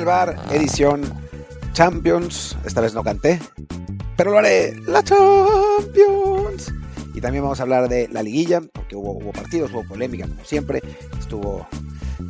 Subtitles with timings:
[0.00, 1.02] Desde el bar, edición
[1.74, 2.56] Champions.
[2.64, 3.38] Esta vez no canté,
[4.16, 4.74] pero lo haré.
[4.86, 6.72] La Champions.
[7.12, 10.80] Y también vamos a hablar de la liguilla, porque hubo, partidos, hubo polémica, como siempre.
[11.18, 11.68] Estuvo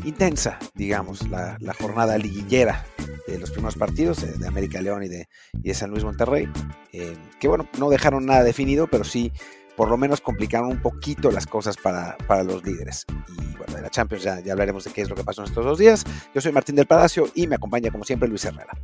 [0.04, 2.84] intensa, digamos, la, la jornada liguillera
[3.28, 5.28] de los primeros partidos eh, de América León y de,
[5.62, 6.48] y de San Luis Monterrey.
[6.92, 9.30] eh, que bueno, no dejaron nada definido, pero sí
[9.80, 13.06] por lo menos complicaron un poquito las cosas para, para los líderes.
[13.30, 15.48] Y bueno, de la Champions ya, ya hablaremos de qué es lo que pasó en
[15.48, 16.04] estos dos días.
[16.34, 18.76] Yo soy Martín del Palacio y me acompaña como siempre Luis Herrera.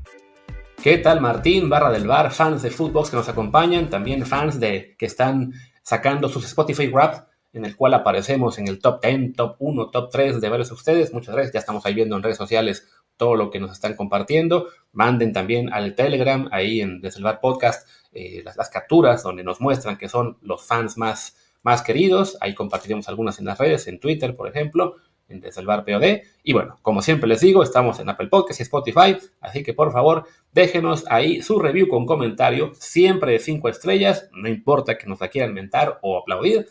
[0.83, 4.97] ¿Qué tal Martín, barra del bar, fans de Footbox que nos acompañan, también fans de
[4.99, 9.57] que están sacando sus Spotify Wrap, en el cual aparecemos en el top 10, top
[9.59, 11.13] 1, top 3 de varios de ustedes.
[11.13, 12.89] Muchas gracias, ya estamos ahí viendo en redes sociales
[13.19, 14.69] todo lo que nos están compartiendo.
[14.93, 17.87] Manden también al Telegram, ahí en Desde el Bar Podcast,
[18.17, 22.39] eh, las, capturas donde nos muestran que son los fans más, más queridos.
[22.41, 24.97] Ahí compartiremos algunas en las redes, en Twitter, por ejemplo,
[25.29, 26.23] en Desde POD.
[26.43, 29.93] Y bueno, como siempre les digo, estamos en Apple Podcast y Spotify, así que por
[29.93, 35.21] favor déjenos ahí su review con comentario, siempre de 5 estrellas, no importa que nos
[35.21, 36.67] la quieran mentar o aplaudir.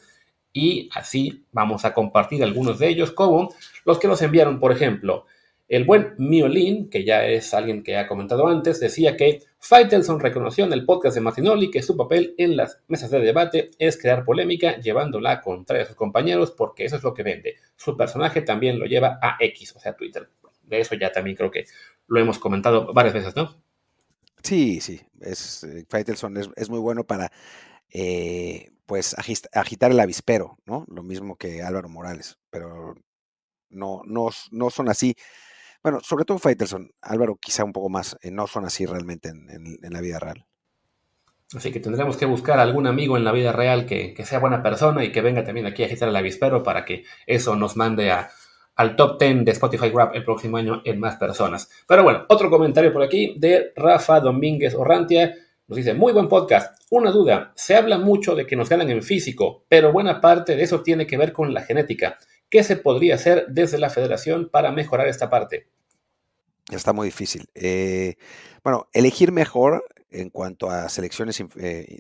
[0.52, 5.26] Y así vamos a compartir algunos de ellos, como los que nos enviaron, por ejemplo,
[5.68, 10.64] el buen Miolin, que ya es alguien que ha comentado antes, decía que Faitelson reconoció
[10.64, 14.26] en el podcast de Martinoli que su papel en las mesas de debate es crear
[14.26, 17.56] polémica llevándola contra sus compañeros porque eso es lo que vende.
[17.76, 20.30] Su personaje también lo lleva a X, o sea, Twitter.
[20.62, 21.66] De eso ya también creo que
[22.08, 23.56] lo hemos comentado varias veces, ¿no?
[24.44, 27.32] Sí, sí, es, eh, Faitelson es, muy bueno para
[27.90, 30.86] eh, pues agitar el avispero, ¿no?
[30.88, 32.94] Lo mismo que Álvaro Morales, pero
[33.70, 35.16] no, no, no son así.
[35.86, 39.94] Bueno, sobre todo Faitelson, Álvaro quizá un poco más, eh, no son así realmente en,
[39.94, 40.44] la vida real.
[41.54, 44.64] Así que tendremos que buscar algún amigo en la vida real que, que sea buena
[44.64, 48.10] persona y que venga también aquí a agitar el avispero para que eso nos mande
[48.10, 48.32] a,
[48.76, 51.70] al top 10 de Spotify Rap el próximo año en más personas.
[51.88, 55.36] Pero bueno, otro comentario por aquí de Rafa Domínguez Orrantia.
[55.68, 56.80] Nos dice, muy buen podcast.
[56.90, 60.64] Una duda, se habla mucho de que nos ganan en físico, pero buena parte de
[60.64, 62.18] eso tiene que ver con la genética.
[62.50, 65.68] ¿Qué se podría hacer desde la federación para mejorar esta parte?
[66.72, 67.48] Está muy difícil.
[67.54, 68.16] Eh,
[68.64, 69.86] bueno, elegir mejor
[70.16, 72.00] en cuanto a selecciones eh,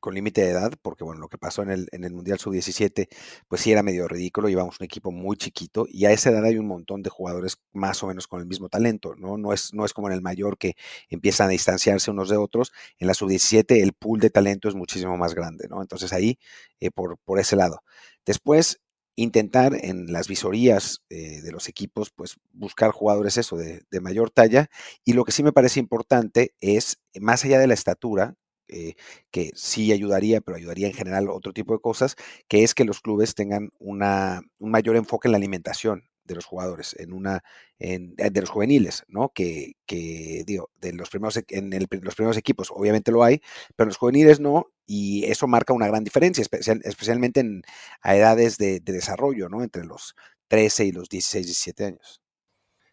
[0.00, 3.08] con límite de edad, porque bueno, lo que pasó en el, en el Mundial Sub-17,
[3.46, 6.58] pues sí era medio ridículo, llevamos un equipo muy chiquito y a esa edad hay
[6.58, 9.38] un montón de jugadores más o menos con el mismo talento, ¿no?
[9.38, 10.74] No es, no es como en el mayor que
[11.08, 15.16] empiezan a distanciarse unos de otros, en la Sub-17 el pool de talento es muchísimo
[15.16, 15.80] más grande, ¿no?
[15.80, 16.38] Entonces ahí,
[16.80, 17.82] eh, por, por ese lado.
[18.26, 18.80] Después,
[19.22, 24.68] intentar en las visorías eh, de los equipos, pues buscar jugadores eso, de, mayor talla.
[25.04, 28.34] Y lo que sí me parece importante es, más allá de la estatura,
[28.68, 28.94] eh,
[29.30, 32.16] que sí ayudaría, pero ayudaría en general otro tipo de cosas,
[32.48, 36.44] que es que los clubes tengan una, un mayor enfoque en la alimentación de los
[36.44, 37.42] jugadores, en una,
[37.78, 39.30] en, eh, de los juveniles, ¿no?
[39.34, 43.40] Que, que digo, de los primeros, e- en el los primeros equipos obviamente lo hay,
[43.76, 47.62] pero en los juveniles no, y eso marca una gran diferencia, especial- especialmente en,
[48.02, 49.62] a edades de, de desarrollo, ¿no?
[49.62, 50.16] Entre los
[50.48, 52.22] 13 y los 16, 17 años.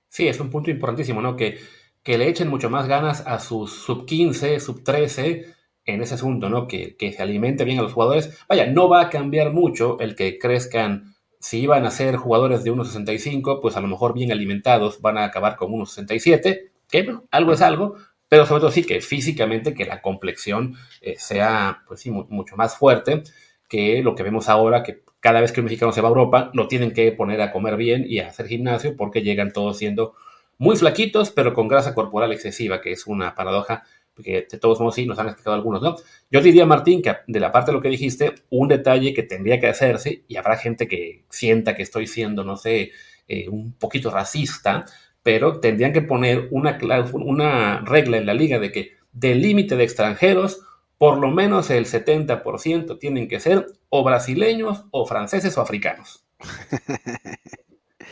[0.09, 1.35] Sí, es un punto importantísimo, ¿no?
[1.35, 1.59] Que,
[2.03, 5.53] que le echen mucho más ganas a sus sub 15, sub 13
[5.85, 6.67] en ese asunto, ¿no?
[6.67, 8.37] Que, que se alimente bien a los jugadores.
[8.47, 11.15] Vaya, no va a cambiar mucho el que crezcan.
[11.39, 15.25] Si iban a ser jugadores de 1.65, pues a lo mejor bien alimentados van a
[15.25, 17.95] acabar con 1.67, que bueno, algo es algo,
[18.35, 22.55] pero sobre todo sí que físicamente que la complexión eh, sea, pues sí, mu- mucho
[22.57, 23.23] más fuerte
[23.69, 26.51] que lo que vemos ahora, que cada vez que un mexicano se va a Europa,
[26.53, 30.13] lo tienen que poner a comer bien y a hacer gimnasio porque llegan todos siendo
[30.57, 33.83] muy flaquitos, pero con grasa corporal excesiva, que es una paradoja
[34.23, 35.95] que de todos modos sí nos han explicado algunos, ¿no?
[36.31, 39.59] Yo diría, Martín, que de la parte de lo que dijiste, un detalle que tendría
[39.59, 42.91] que hacerse, y habrá gente que sienta que estoy siendo, no sé,
[43.27, 44.85] eh, un poquito racista,
[45.25, 46.77] pero tendrían que poner una,
[47.13, 50.61] una regla en la liga de que del límite de extranjeros,
[50.99, 56.27] por lo menos el 70% tienen que ser o brasileños o franceses o africanos.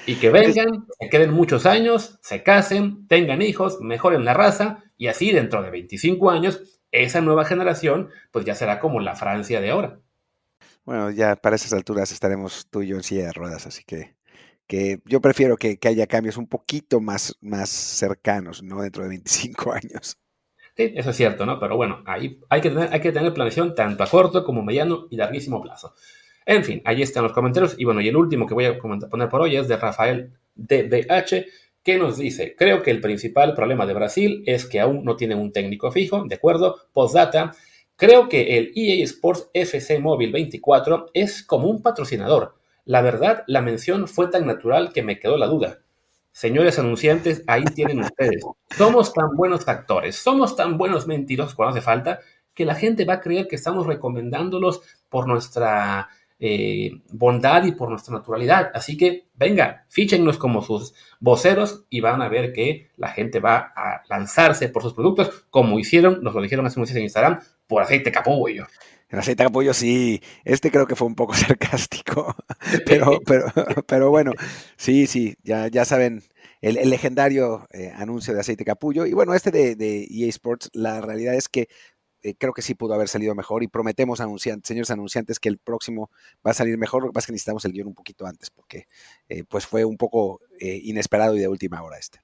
[0.05, 5.07] Y que vengan, se queden muchos años, se casen, tengan hijos, mejoren la raza y
[5.07, 9.69] así dentro de 25 años, esa nueva generación pues ya será como la Francia de
[9.69, 9.99] ahora.
[10.83, 14.15] Bueno, ya para esas alturas estaremos tú y yo en silla de ruedas, así que,
[14.67, 19.09] que yo prefiero que, que haya cambios un poquito más, más cercanos, no dentro de
[19.09, 20.17] 25 años.
[20.75, 21.59] Sí, eso es cierto, ¿no?
[21.59, 25.07] Pero bueno, ahí hay que tener, hay que tener planeación tanto a corto como mediano
[25.11, 25.93] y larguísimo plazo.
[26.45, 27.75] En fin, ahí están los comentarios.
[27.77, 31.45] Y bueno, y el último que voy a poner por hoy es de Rafael DBH,
[31.83, 35.37] que nos dice, creo que el principal problema de Brasil es que aún no tienen
[35.37, 36.77] un técnico fijo, ¿de acuerdo?
[36.93, 37.51] Postdata,
[37.95, 42.55] creo que el EA Sports FC Móvil 24 es como un patrocinador.
[42.85, 45.79] La verdad, la mención fue tan natural que me quedó la duda.
[46.31, 48.43] Señores anunciantes, ahí tienen ustedes.
[48.75, 52.19] Somos tan buenos actores, somos tan buenos mentirosos cuando hace falta,
[52.53, 56.09] que la gente va a creer que estamos recomendándolos por nuestra
[56.39, 58.71] eh, bondad y por nuestra naturalidad.
[58.73, 63.71] Así que venga, fíchennos como sus voceros y van a ver que la gente va
[63.75, 67.81] a lanzarse por sus productos, como hicieron, nos lo dijeron hace unos en Instagram, por
[67.81, 68.67] aceite capullo.
[69.13, 72.35] El aceite capullo sí, este creo que fue un poco sarcástico,
[72.83, 73.45] pero, pero,
[73.85, 74.31] pero bueno,
[74.75, 76.23] sí, sí, ya, ya saben,
[76.61, 79.05] el, legendario eh, anuncio de aceite capullo.
[79.05, 81.67] Y bueno, este de, de, EA Sports, la realidad es que
[82.23, 85.59] eh, creo que sí pudo haber salido mejor y prometemos, anunciantes, señores anunciantes, que el
[85.59, 86.09] próximo
[86.43, 87.03] va a salir mejor.
[87.03, 88.87] Lo que pasa es que necesitamos el guion un poquito antes porque
[89.29, 92.19] eh, pues fue un poco inesperado y de última hora este.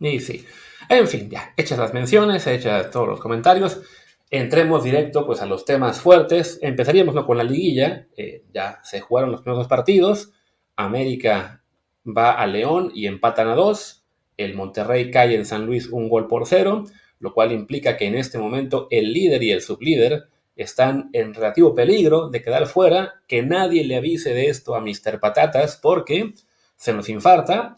[0.00, 0.46] Y sí.
[0.88, 3.82] En fin, ya, hechas las menciones, hechas todos los comentarios,
[4.30, 6.58] entremos directo pues a los temas fuertes.
[6.62, 7.26] Empezaríamos ¿no?
[7.26, 8.06] con la liguilla.
[8.52, 10.32] ya se jugaron los primeros dos partidos.
[10.76, 11.62] América
[12.06, 14.04] va a León y empatan a dos.
[14.36, 16.84] El Monterrey cae en San Luis un gol por cero
[17.18, 21.74] lo cual implica que en este momento el líder y el sublíder están en relativo
[21.74, 25.20] peligro de quedar fuera, que nadie le avise de esto a Mr.
[25.20, 26.34] Patatas porque
[26.76, 27.76] se nos infarta.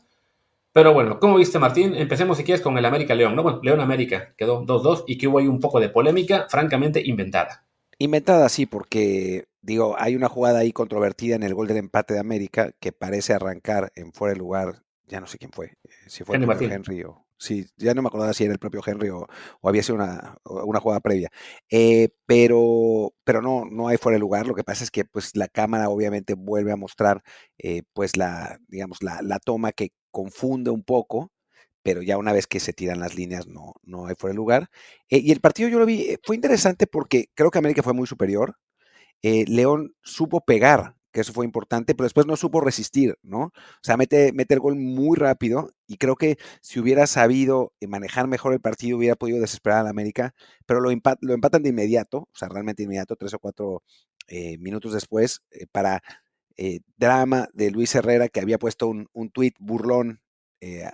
[0.78, 1.96] Pero bueno, ¿cómo viste Martín?
[1.96, 3.42] Empecemos si quieres con el América León, ¿no?
[3.42, 7.66] Bueno, León América quedó 2-2 y que hubo ahí un poco de polémica, francamente inventada.
[7.98, 12.20] Inventada, sí, porque digo, hay una jugada ahí controvertida en el gol del empate de
[12.20, 16.22] América que parece arrancar en fuera de lugar, ya no sé quién fue, eh, si
[16.22, 19.28] fue Henry, Henry o, Sí, ya no me acordaba si era el propio Henry o,
[19.62, 21.30] había sido una, una jugada previa.
[21.70, 24.46] Eh, pero, pero no, no hay fuera de lugar.
[24.48, 27.22] Lo que pasa es que pues la cámara obviamente vuelve a mostrar
[27.58, 31.32] eh, pues la, digamos, la, la, toma que confunde un poco,
[31.82, 34.70] pero ya una vez que se tiran las líneas no, no hay fuera de lugar.
[35.10, 38.06] Eh, y el partido yo lo vi, fue interesante porque creo que América fue muy
[38.06, 38.56] superior.
[39.22, 43.44] León supo pegar que eso fue importante, pero después no supo resistir, ¿no?
[43.44, 43.52] O
[43.82, 48.26] sea, mete, mete el gol muy rápido y creo que si hubiera sabido eh, manejar
[48.28, 50.34] mejor el partido hubiera podido desesperar a América,
[50.66, 53.82] pero lo, lo empatan de inmediato, o sea, realmente inmediato, tres o cuatro
[54.28, 55.40] eh, minutos después,
[56.58, 60.20] eh, drama de Luis Herrera que había puesto un, un tuit burlón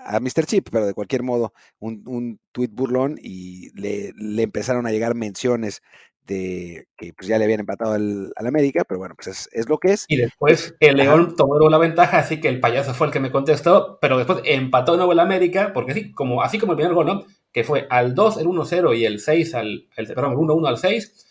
[0.05, 0.45] a Mr.
[0.45, 5.15] Chip, pero de cualquier modo, un, un tuit burlón y le, le, empezaron a llegar
[5.15, 5.81] menciones
[6.27, 9.93] de que pues ya le habían empatado al, América, pero bueno, pues es, lo que
[9.93, 10.07] es.
[10.09, 13.31] Y después el León tomó la ventaja, así que el payaso fue el que me
[13.31, 16.95] contestó, pero después empató de nuevo el América, porque así como, así como el primer
[16.95, 17.25] gol, ¿no?
[17.53, 20.79] Que fue al 2 el 1-0 y el 6 al, el, perdón, el 1-1 al
[20.79, 21.27] 6,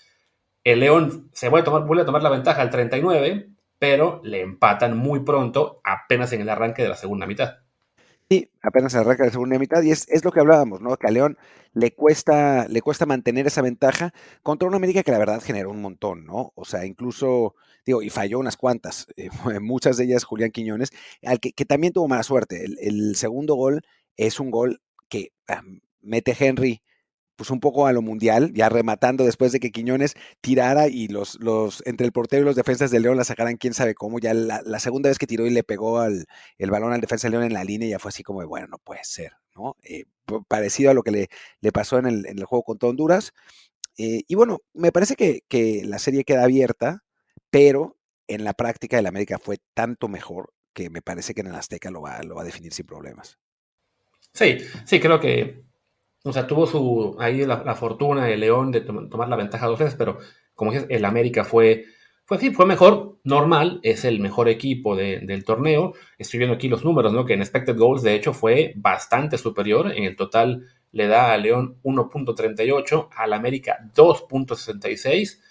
[0.63, 3.49] el León se vuelve a, tomar, vuelve a tomar la ventaja al 39,
[3.83, 7.57] pero le empatan muy pronto, apenas en el arranque de la segunda mitad.
[8.29, 10.95] Sí, apenas arranca la segunda mitad y es, es, lo que hablábamos, ¿no?
[10.95, 11.37] Que a León
[11.73, 15.81] le cuesta, le cuesta mantener esa ventaja contra una América que la verdad generó un
[15.81, 16.53] montón, ¿no?
[16.55, 17.55] O sea, incluso,
[17.85, 19.27] digo, y falló unas cuantas, eh,
[19.59, 20.91] muchas de ellas Julián Quiñones,
[21.21, 22.63] al que, también tuvo mala suerte.
[22.63, 23.81] El, el, segundo gol
[24.15, 25.33] es un gol que
[25.99, 26.81] mete Henry
[27.35, 31.39] pues un poco a lo mundial, ya rematando después de que Quiñones tirara y los,
[31.39, 34.33] los entre el portero y los defensas de León la sacaran quién sabe cómo, ya
[34.33, 36.25] la, segunda vez que tiró y le pegó al,
[36.57, 38.67] el balón al defensa de León en la línea ya fue así como de, bueno,
[38.67, 39.77] no puede ser, ¿no?
[39.83, 40.05] Eh,
[40.47, 41.29] parecido a lo que le,
[41.61, 43.33] le pasó en el, en el, juego contra Honduras.
[43.97, 47.03] Eh, y bueno, me parece que, que, la serie queda abierta,
[47.49, 47.97] pero
[48.27, 51.91] en la práctica el América fue tanto mejor que me parece que en el Azteca
[51.91, 53.37] lo va, lo va a definir sin problemas.
[54.33, 55.63] Sí, sí, creo que
[56.23, 59.95] o sea, tuvo su, ahí la, fortuna de León de tomar la ventaja dos veces,
[59.95, 60.19] pero
[60.55, 61.85] como dices, el América fue,
[62.25, 65.93] fue, sí, fue mejor, normal, es el mejor equipo del torneo.
[66.17, 67.25] Estoy viendo aquí los números, ¿no?
[67.25, 69.91] Que en expected goals, de hecho, fue bastante superior.
[69.91, 75.41] En el total le da a León 1.38, al América 2.66.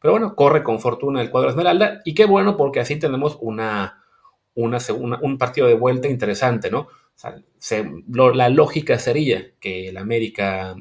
[0.00, 2.00] Pero bueno, corre con fortuna el cuadro Esmeralda.
[2.04, 4.02] Y qué bueno, porque así tenemos una,
[4.54, 4.78] una,
[5.22, 6.88] un partido de vuelta interesante, ¿no?
[8.34, 10.76] La lógica sería que el América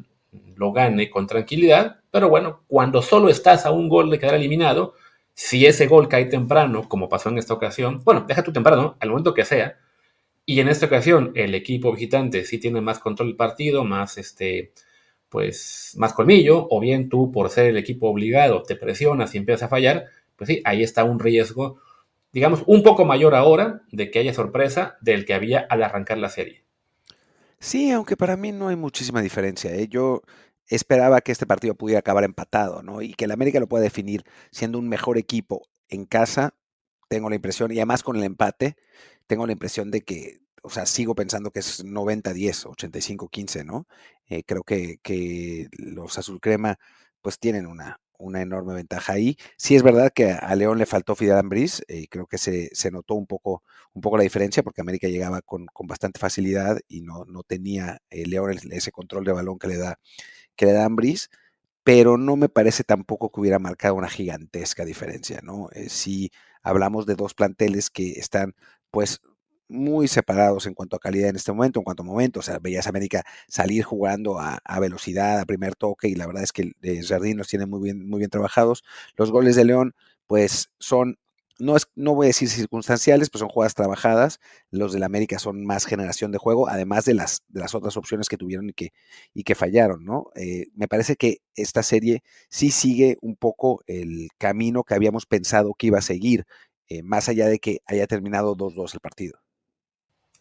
[0.55, 4.93] lo gane con tranquilidad, pero bueno, cuando solo estás a un gol de quedar eliminado,
[5.33, 9.09] si ese gol cae temprano, como pasó en esta ocasión, bueno, deja tu temprano, al
[9.09, 9.77] momento que sea,
[10.45, 14.73] Y en esta ocasión, el equipo visitante sí tiene más control del partido, más este,
[15.29, 19.63] pues, más colmillo, o bien tú, por ser el equipo obligado, te presionas y empiezas
[19.63, 21.79] a fallar, pues sí, ahí está un riesgo,
[22.35, 26.27] digamos, un poco mayor ahora de que haya sorpresa del que había al arrancar la
[26.27, 26.65] serie.
[27.59, 29.73] Sí, aunque para mí no hay muchísima diferencia.
[29.73, 29.87] ¿eh?
[29.87, 30.21] Yo
[30.67, 33.01] esperaba que este partido pudiera acabar empatado, ¿no?
[33.01, 36.53] Y que el América lo pueda definir siendo un mejor equipo en casa,
[37.07, 38.75] tengo la impresión, y además con el empate,
[39.27, 43.87] tengo la impresión de que, o sea, sigo pensando que es 90-10, 85-15, ¿no?
[44.27, 46.79] Eh, creo que, que los azul crema
[47.21, 49.37] pues tienen una, una enorme ventaja ahí.
[49.57, 52.91] Sí es verdad que a León le faltó Fidel Ambriz, y creo que se, se,
[52.91, 57.01] notó un poco, un poco la diferencia porque América llegaba con, con bastante facilidad y
[57.01, 59.99] no, no tenía eh, León ese control de balón que le da,
[60.55, 61.29] que le da Ambriz,
[61.83, 65.69] pero no me parece tampoco que hubiera marcado una gigantesca diferencia, ¿no?
[65.73, 66.31] Eh, si
[66.63, 68.55] hablamos de dos planteles que están
[68.91, 69.21] pues
[69.67, 72.39] muy separados en cuanto a calidad en este momento, en cuanto a momento.
[72.39, 76.43] O sea, veías a América salir jugando a, velocidad, a primer toque, y la verdad
[76.43, 78.83] es que el Jardín los tiene muy bien, muy bien trabajados.
[79.15, 79.95] Los goles de León,
[80.27, 81.17] pues son,
[81.59, 84.39] no, es, no voy a decir circunstanciales, pues son jugadas trabajadas.
[84.71, 88.27] Los del América son más generación de juego, además de las, de las otras opciones
[88.29, 88.91] que tuvieron y que,
[89.33, 90.31] y que fallaron, ¿no?
[90.35, 95.73] Eh, me parece que esta serie sí sigue un poco el camino que habíamos pensado
[95.75, 96.45] que iba a seguir,
[96.87, 99.44] eh, más allá de que haya terminado 2-2 el partido.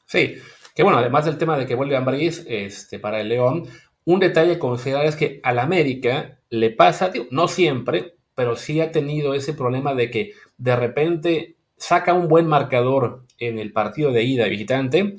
[0.07, 0.37] Sí,
[0.75, 3.65] que bueno, además del tema de que vuelve a Ambriz este, para el León,
[4.05, 8.93] un detalle a considerar es que al América le pasa, no siempre, pero sí ha
[8.93, 14.25] tenido ese problema de que de repente saca un buen marcador en el partido de
[14.25, 15.17] ida visitante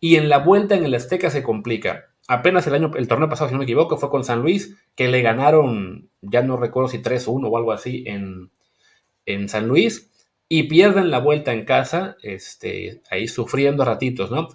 [0.00, 2.10] y en la vuelta en el Azteca se complica.
[2.28, 5.08] Apenas el año, el torneo pasado, si no me equivoco, fue con San Luis, que
[5.08, 8.50] le ganaron, ya no recuerdo si 3-1 o algo así en,
[9.26, 10.10] en San Luis
[10.48, 14.48] y pierden la vuelta en casa, este, ahí sufriendo ratitos, ¿no?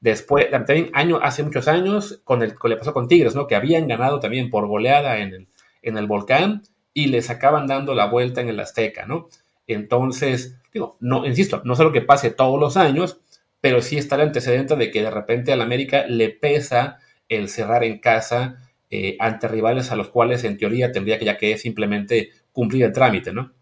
[0.00, 3.46] Después, también año, hace muchos años, con el que le pasó con Tigres, ¿no?
[3.46, 5.48] Que habían ganado también por goleada en el,
[5.82, 6.62] en el volcán
[6.92, 9.28] y les acaban dando la vuelta en el Azteca, ¿no?
[9.66, 13.20] Entonces, digo, no, insisto, no lo que pase todos los años,
[13.60, 16.98] pero sí está el antecedente de que de repente al América le pesa
[17.28, 18.58] el cerrar en casa
[18.90, 22.92] eh, ante rivales a los cuales en teoría tendría que ya que simplemente cumplir el
[22.92, 23.52] trámite, ¿no?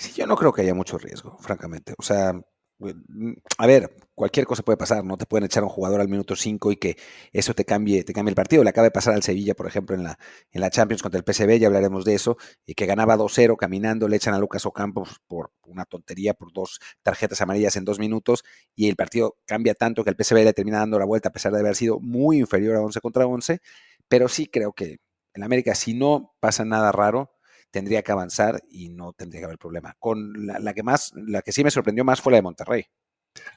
[0.00, 1.94] Sí, yo no creo que haya mucho riesgo, francamente.
[1.98, 2.32] O sea,
[2.78, 6.08] mm, a ver, cualquier cosa puede pasar, no te pueden echar a un jugador al
[6.08, 6.96] minuto 5 y que
[7.34, 8.64] eso te cambie, te cambie el partido.
[8.64, 10.18] Le acaba de pasar al Sevilla, por ejemplo, en la,
[10.52, 14.08] en la Champions contra el PSV, ya hablaremos de eso, y que ganaba 2-0 caminando,
[14.08, 18.42] le echan a Lucas Ocampos por una tontería, por dos tarjetas amarillas en dos minutos,
[18.74, 21.52] y el partido cambia tanto que el PSV le termina dando la vuelta a pesar
[21.52, 23.60] de haber sido muy inferior a 11 contra 11,
[24.08, 24.96] pero sí creo que
[25.34, 27.30] en América, si no pasa nada raro,
[27.70, 29.94] tendría que avanzar y no tendría que haber problema.
[29.98, 32.86] Con la, que más, la que sí me sorprendió más fue la de Monterrey.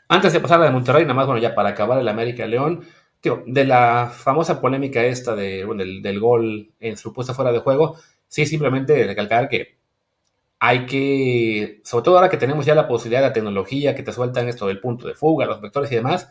[0.07, 2.45] Antes de pasar a la de Monterrey, nada más, bueno, ya para acabar el América
[2.45, 2.85] León,
[3.19, 5.65] tío, de la famosa polémica esta de,
[6.01, 9.77] del, gol en su puesta fuera de juego, sí, simplemente recalcar que
[10.59, 14.13] hay que, sobre todo ahora que tenemos ya la posibilidad de la tecnología que te
[14.13, 16.29] sueltan esto del punto de fuga, los vectores y demás,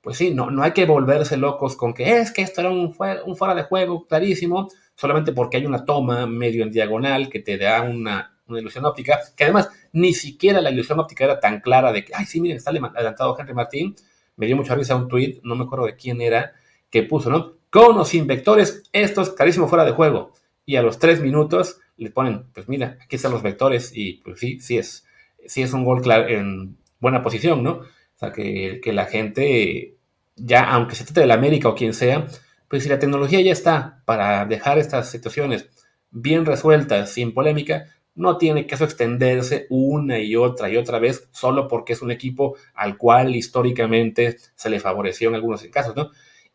[0.00, 2.94] pues sí, no, no hay que volverse locos con que es que esto era un,
[3.26, 4.68] un fuera de juego clarísimo,
[5.00, 9.44] solamente porque hay una toma medio en diagonal que te da una, ilusión óptica, que
[9.44, 12.70] además ni siquiera la ilusión óptica era tan clara de que, ay, sí, miren, está
[12.70, 13.94] adelantado Henry Martín.
[14.36, 16.52] Me dio mucha risa un tweet, no me acuerdo de quién era,
[16.90, 17.54] que puso, ¿no?
[17.70, 20.32] Con o sin vectores, esto es carísimo fuera de juego.
[20.66, 24.38] Y a los tres minutos le ponen, pues mira, aquí están los vectores y pues
[24.38, 25.06] sí, sí es,
[25.46, 27.72] sí es un gol claro, en buena posición, ¿no?
[27.72, 29.96] O sea, que, que la gente,
[30.36, 32.26] ya, aunque se trate de la América o quien sea,
[32.70, 35.68] pues si la tecnología ya está para dejar estas situaciones
[36.12, 41.66] bien resueltas, sin polémica, no tiene eso extenderse una y otra y otra vez solo
[41.66, 46.10] porque es un equipo al cual históricamente se le favoreció en algunos casos, ¿no?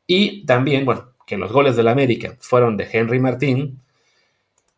[0.08, 3.82] Y también, bueno, que los goles del América fueron de Henry Martín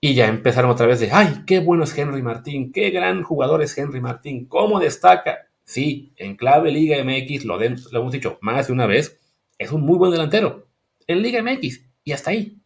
[0.01, 3.62] y ya empezaron otra vez de, ay, qué bueno es Henry Martín, qué gran jugador
[3.62, 5.50] es Henry Martín, cómo destaca.
[5.65, 9.20] Sí, en clave Liga MX, lo hemos dicho más de una vez,
[9.60, 10.66] es un muy buen delantero,
[11.07, 12.61] en Liga MX y hasta ahí.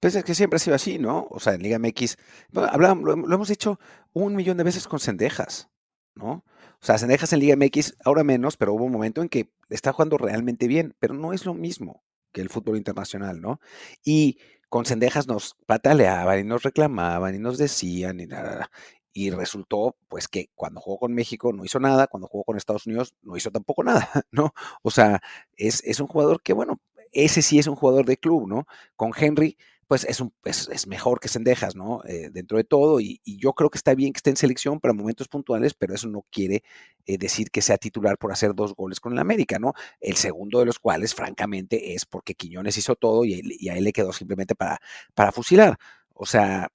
[0.00, 1.26] Pues es que siempre ha sido así, ¿no?
[1.30, 2.16] O sea, en Liga MX,
[2.52, 3.80] lo, hemos dicho
[4.12, 5.70] un millón de veces con Cendejas,
[6.14, 6.44] ¿no?
[6.80, 9.92] O sea, Cendejas en Liga MX, ahora menos, pero hubo un momento en que está
[9.92, 13.60] jugando realmente bien, pero no es lo mismo que el fútbol internacional, ¿no?
[14.04, 18.70] Y con Cendejas nos pataleaban y nos reclamaban y nos decían y nada.
[19.12, 22.86] Y resultó, pues, que cuando jugó con México no hizo nada, cuando jugó con Estados
[22.86, 24.52] Unidos no hizo tampoco nada, ¿no?
[24.82, 25.20] O sea,
[25.56, 26.78] es, es un jugador que, bueno,
[27.24, 28.66] ese sí es un jugador de club, ¿no?
[28.96, 29.56] Con Henry,
[29.86, 32.02] pues es, un, es, mejor que Sendejas, ¿no?
[32.06, 34.94] Eh, dentro de todo, y, yo creo que está bien que esté en selección para
[34.94, 36.62] momentos puntuales, pero eso no quiere
[37.06, 39.74] eh, decir que sea titular por hacer dos goles con el América, ¿no?
[40.00, 43.92] El segundo de los cuales, francamente, es porque Quiñones hizo todo y, a él le
[43.92, 44.78] quedó simplemente para,
[45.14, 45.78] para fusilar.
[46.14, 46.68] O sea,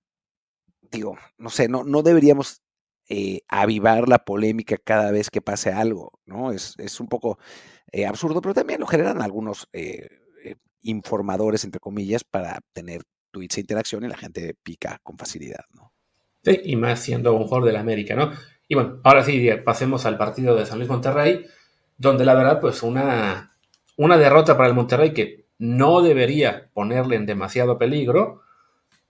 [0.92, 2.62] digo, no sé, no, no deberíamos
[3.10, 6.52] eh, avivar la polémica cada vez que pase algo, ¿no?
[6.52, 7.40] Es, es un poco
[8.08, 9.68] absurdo, pero también lo generan algunos
[10.82, 15.94] informadores, entre comillas, para tener tweets e interacción y la gente pica con facilidad, ¿no?
[16.44, 18.32] Sí, y más siendo un jugador del América, ¿no?
[18.68, 21.46] Y bueno, ahora sí, pasemos al partido de San Luis Monterrey,
[21.98, 23.56] donde la verdad, pues una,
[23.98, 28.42] una derrota para el Monterrey que no debería ponerle en demasiado peligro,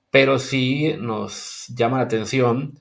[0.09, 2.79] pero sí nos llama la atención,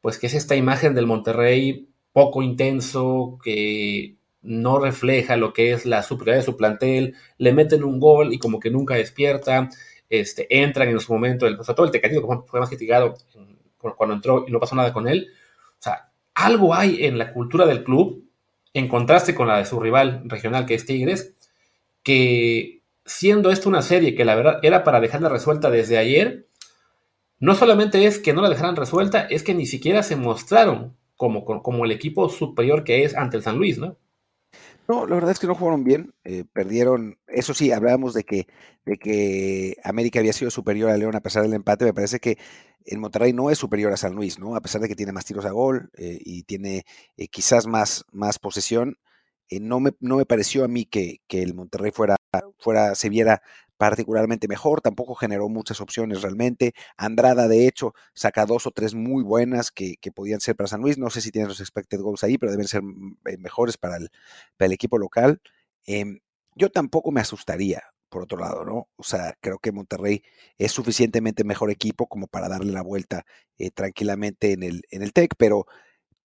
[0.00, 5.86] pues que es esta imagen del Monterrey poco intenso, que no refleja lo que es
[5.86, 9.68] la superioridad de su plantel, le meten un gol y como que nunca despierta,
[10.10, 13.14] este, entran en su momento, el, o sea, todo el Tecatito fue más criticado
[13.96, 15.28] cuando entró y no pasó nada con él.
[15.78, 18.24] O sea, algo hay en la cultura del club,
[18.74, 21.34] en contraste con la de su rival regional que es Tigres,
[22.02, 26.46] que siendo esto una serie que la verdad era para dejarla resuelta desde ayer,
[27.38, 31.44] no solamente es que no la dejaran resuelta, es que ni siquiera se mostraron como,
[31.44, 33.96] como el equipo superior que es ante el San Luis, ¿no?
[34.88, 38.48] No, la verdad es que no jugaron bien, eh, perdieron, eso sí, hablábamos de que,
[38.84, 42.36] de que América había sido superior a León a pesar del empate, me parece que
[42.84, 44.56] el Monterrey no es superior a San Luis, ¿no?
[44.56, 46.84] A pesar de que tiene más tiros a gol eh, y tiene
[47.16, 48.98] eh, quizás más, más posesión,
[49.60, 52.16] no, me, no me pareció a mí que, que el Monterrey fuera,
[52.58, 53.42] fuera, se viera
[53.82, 56.72] particularmente mejor, tampoco generó muchas opciones realmente.
[56.96, 60.98] Andrada, de hecho, saca dos o tres muy buenas que, podían ser para San Luis.
[60.98, 63.96] No sé si tienen los expected goals ahí, pero deben ser mm, eh, mejores para
[63.96, 64.10] el,
[64.56, 65.40] para el equipo local.
[65.84, 66.20] Em,
[66.54, 68.88] yo tampoco me asustaría, por otro lado, ¿no?
[68.94, 70.22] O sea, creo que Monterrey
[70.58, 73.24] es suficientemente mejor equipo como para darle la vuelta
[73.58, 75.66] eh, tranquilamente en el, en el TEC, pero,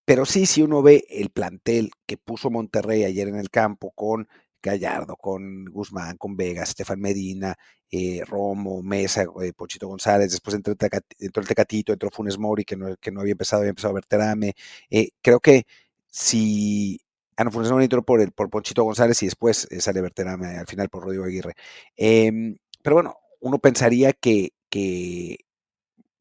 [0.04, 4.28] pero sí, si uno ve el plantel que puso Monterrey ayer en el campo con
[4.68, 7.56] Gallardo, con Guzmán, con Vega, Estefan Medina,
[7.90, 12.96] eh, Romo, Mesa, eh, Pochito González, después entró el, Tecatito, entró Funes Mori, que no,
[12.96, 14.54] que no había empezado, había empezado a Berterame.
[14.90, 15.66] Eh, creo que
[16.06, 17.00] si
[17.38, 20.66] Ah, no, Funes Mori entró por, el, por Ponchito González y después sale Berterame al
[20.66, 21.54] final por Rodrigo Aguirre.
[21.96, 25.38] Em, pero bueno, uno pensaría que, que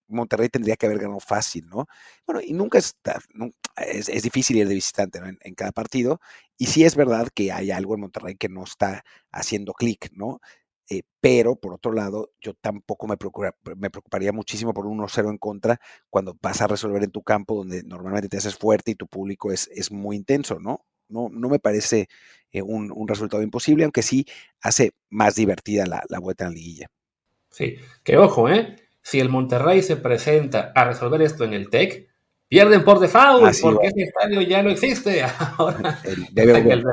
[0.07, 1.87] Monterrey tendría que haber ganado fácil, ¿no?
[2.25, 3.19] Bueno, y nunca está,
[3.77, 6.19] es, es, difícil ir de visitante en, cada partido,
[6.57, 10.39] y sí es verdad que hay algo en Monterrey que no está haciendo clic, ¿no?
[10.89, 13.17] Eh, pero por otro lado, yo tampoco me,
[13.75, 17.55] me preocuparía muchísimo por un 1-0 en contra cuando vas a resolver en tu campo
[17.55, 20.85] donde normalmente te haces fuerte y tu público es, es muy intenso, ¿no?
[21.09, 22.07] No, no me parece
[22.51, 24.25] eh, un, un, resultado imposible, aunque sí
[24.61, 26.87] hace más divertida la, la vuelta en la liguilla.
[27.49, 28.75] Sí, que ojo, ¿eh?
[29.07, 32.06] si el Monterrey se presenta a resolver esto en el TEC,
[32.47, 35.23] pierden por default, porque ese estadio ya no existe.
[35.57, 36.85] Ahora el,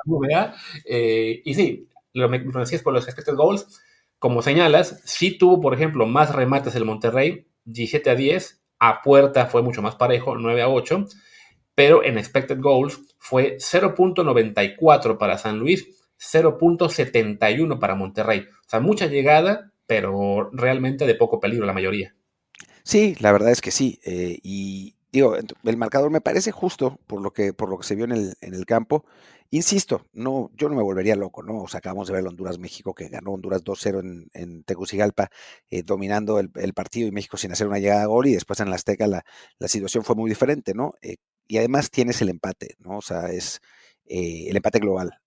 [0.85, 3.81] eh, y sí, lo me decías por los expected goals,
[4.19, 9.47] como señalas, sí tuvo, por ejemplo, más remates el Monterrey, 17 a 10, a puerta
[9.47, 11.07] fue mucho más parejo, 9 a 8,
[11.75, 15.87] pero en expected goals fue 0.94 para San Luis,
[16.19, 18.41] 0.71 para Monterrey.
[18.41, 22.15] O sea, mucha llegada, pero realmente de poco peligro la mayoría.
[22.83, 24.01] Sí, la verdad es que sí.
[24.05, 27.95] Eh, y digo, el marcador me parece justo por lo que, por lo que se
[27.95, 29.05] vio en el, en el campo.
[29.51, 31.63] Insisto, no, yo no me volvería loco, ¿no?
[31.63, 35.31] O sea, acabamos de ver el Honduras-México que ganó Honduras 2-0 en, en, Tegucigalpa,
[35.71, 38.71] eh, dominando el, partido y México sin hacer una llegada a gol y después en
[38.71, 39.25] la Azteca la,
[39.69, 40.95] situación fue muy diferente, ¿no?
[41.01, 42.99] Eh, y además tienes el empate, ¿no?
[42.99, 43.61] O sea, es
[44.07, 45.21] el empate global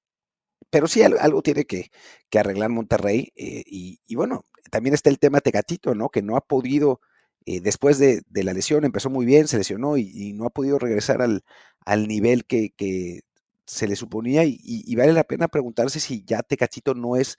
[0.70, 1.90] pero sí algo, tiene que,
[2.38, 3.32] arreglar Monterrey.
[3.36, 6.10] Eh, y, bueno, también está el tema Tecatito, ¿no?
[6.10, 7.02] Que no ha podido,
[7.50, 11.22] eh, después de, la lesión, empezó muy bien, se lesionó y, no ha podido regresar
[11.22, 13.22] al, nivel que,
[13.66, 14.44] se le suponía.
[14.44, 17.38] Y, vale la pena preguntarse si ya Tecatito no es,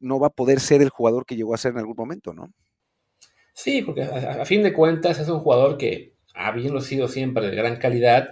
[0.00, 2.54] no va a poder ser el jugador que llegó a ser en algún momento, ¿no?
[3.52, 7.76] Sí, porque a, fin de cuentas es un jugador que, habiendo sido siempre de gran
[7.76, 8.30] calidad,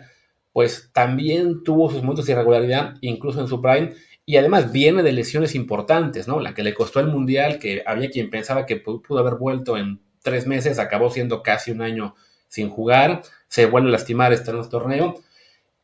[0.51, 3.93] pues también tuvo sus momentos de irregularidad, incluso en su prime,
[4.25, 6.41] y además viene de lesiones importantes, ¿no?
[6.41, 10.01] La que le costó el Mundial, que había quien pensaba que pudo haber vuelto en
[10.23, 12.15] tres meses, acabó siendo casi un año
[12.49, 15.21] sin jugar, se vuelve a lastimar este nuevo torneo,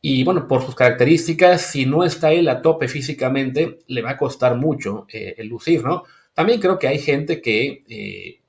[0.01, 4.17] y bueno, por sus características, si no está él a tope físicamente, le va a
[4.17, 6.03] costar mucho eh, el lucir, ¿no?
[6.33, 8.41] También creo que hay gente que, eh,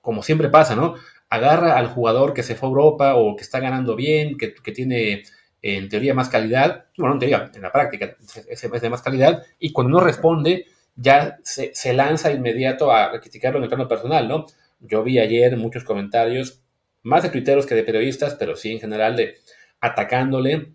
[0.00, 0.94] como siempre pasa, ¿no?
[1.28, 4.72] Agarra al jugador que se fue a Europa o que está ganando bien, que, que
[4.72, 5.24] tiene
[5.60, 8.16] en teoría más calidad, bueno, en teoría, en la práctica
[8.48, 13.58] es, de más calidad, y cuando no responde, ya se, se lanza inmediato a criticarlo
[13.58, 14.46] en el plano personal, ¿no?
[14.82, 16.62] Yo vi ayer muchos comentarios,
[17.02, 19.36] más de tuiteros que de periodistas, pero sí en general de
[19.80, 20.74] atacándole,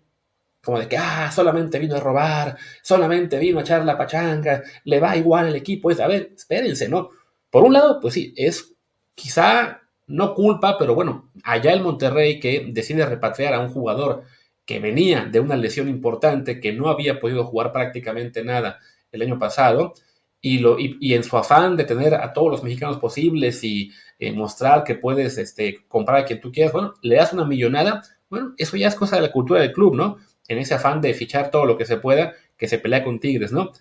[0.62, 5.00] como de que, ah, solamente vino a robar, solamente vino a echar la pachanga, le
[5.00, 5.90] va igual el equipo.
[5.90, 7.10] Es, a ver, espérense, ¿no?
[7.50, 8.74] Por un lado, pues sí, es
[9.14, 14.24] quizá no culpa, pero bueno, allá el Monterrey que decide repatriar a un jugador
[14.64, 18.80] que venía de una lesión importante, que no había podido jugar prácticamente nada
[19.12, 19.94] el año pasado,
[20.40, 24.32] y, lo, y, en su afán de tener a todos los mexicanos posibles y eh,
[24.32, 28.54] mostrar que puedes este, comprar a quien tú quieras, bueno, le das una millonada, bueno,
[28.56, 30.18] eso ya es cosa de la cultura del club, ¿no?
[30.46, 33.52] En ese afán de fichar todo lo que se pueda, que se pelea con Tigres,
[33.52, 33.72] ¿no?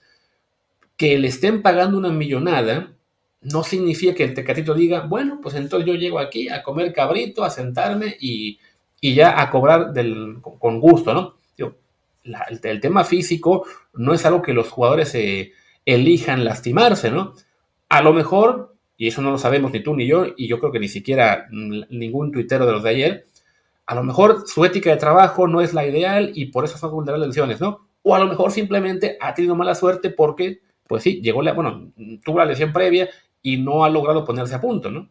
[0.95, 2.91] Que le estén pagando una millonada
[3.41, 7.43] no significa que el Tecatito diga, bueno, pues entonces yo llego aquí a comer cabrito,
[7.43, 8.59] a sentarme y,
[9.01, 11.35] ya a cobrar del, con gusto, ¿no?
[12.63, 15.53] el, tema físico no es algo que los jugadores se
[15.87, 17.33] elijan lastimarse, ¿no?
[17.89, 20.71] A lo mejor, y eso no lo sabemos ni tú ni yo, y yo creo
[20.71, 23.25] que ni siquiera ningún tuitero de los de ayer,
[23.85, 26.91] a lo mejor su ética de trabajo no es la ideal y por eso son
[26.91, 27.87] vulnerables lesiones, ¿no?
[28.03, 31.93] O a lo mejor simplemente ha tenido mala suerte porque, pues sí, llegó la, bueno,
[32.23, 33.09] tuvo la lesión previa
[33.41, 35.09] y no ha logrado ponerse a punto, ¿no?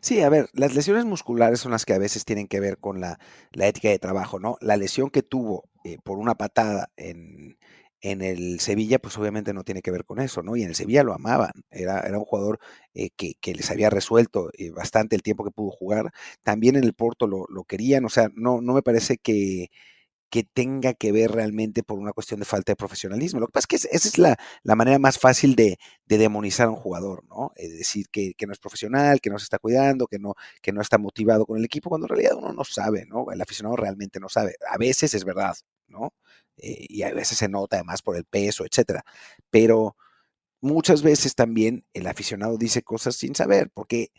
[0.00, 3.00] Sí, a ver, las lesiones musculares son las que a veces tienen que ver con
[3.00, 3.18] la,
[3.52, 4.58] ética de trabajo, ¿no?
[4.60, 7.56] La lesión que tuvo eh, por una patada en,
[8.00, 10.56] en el Sevilla, pues obviamente no tiene que ver con eso, ¿no?
[10.56, 12.58] Y en el Sevilla lo amaban, era, era un jugador
[12.94, 16.12] eh, que, les había resuelto eh, bastante el tiempo que pudo jugar.
[16.42, 19.70] También en el Porto lo, lo querían, o sea, no, no me parece que,
[20.30, 23.40] que tenga que ver realmente por una cuestión de falta de profesionalismo.
[23.40, 24.36] Lo que pasa es que esa es la,
[24.76, 27.52] manera más fácil de, demonizar a un jugador, ¿no?
[27.56, 30.80] Es decir, que, no es profesional, que no se está cuidando, que no, que no
[30.80, 33.26] está motivado con el equipo, cuando en realidad uno no sabe, ¿no?
[33.32, 34.54] El aficionado realmente no sabe.
[34.70, 35.56] A veces es verdad,
[35.90, 36.14] ¿no?
[36.56, 39.04] Eh, y a veces se nota además por el peso, etcétera.
[39.50, 39.96] Pero
[40.60, 44.10] muchas veces también el aficionado dice cosas sin saber, porque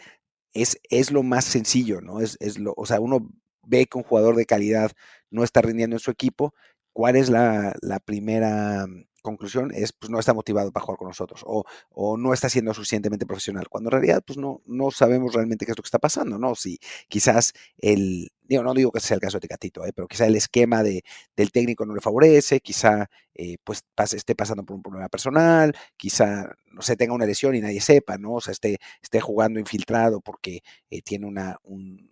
[0.53, 2.21] es, es lo más sencillo, ¿no?
[2.21, 3.29] Es, es lo, o sea, uno
[3.63, 4.91] ve que un jugador de calidad
[5.29, 6.53] no está rindiendo en su equipo,
[6.93, 8.87] ¿cuál es la, la primera
[9.21, 12.73] conclusión es, pues no está motivado para jugar con nosotros o, o, no está siendo
[12.73, 15.99] suficientemente profesional, cuando en realidad pues no, no sabemos realmente qué es lo que está
[15.99, 16.55] pasando, ¿no?
[16.55, 19.93] Si quizás el, digo, no digo que sea el caso de Tecatito, ¿eh?
[19.93, 21.03] pero quizá el esquema de,
[21.35, 26.53] del técnico no le favorece, quizá eh, pues esté pasando por un problema personal, quizá,
[26.71, 28.33] no sé, tenga una lesión y nadie sepa, ¿no?
[28.33, 32.11] O sea, esté, esté jugando infiltrado porque eh, tiene una, un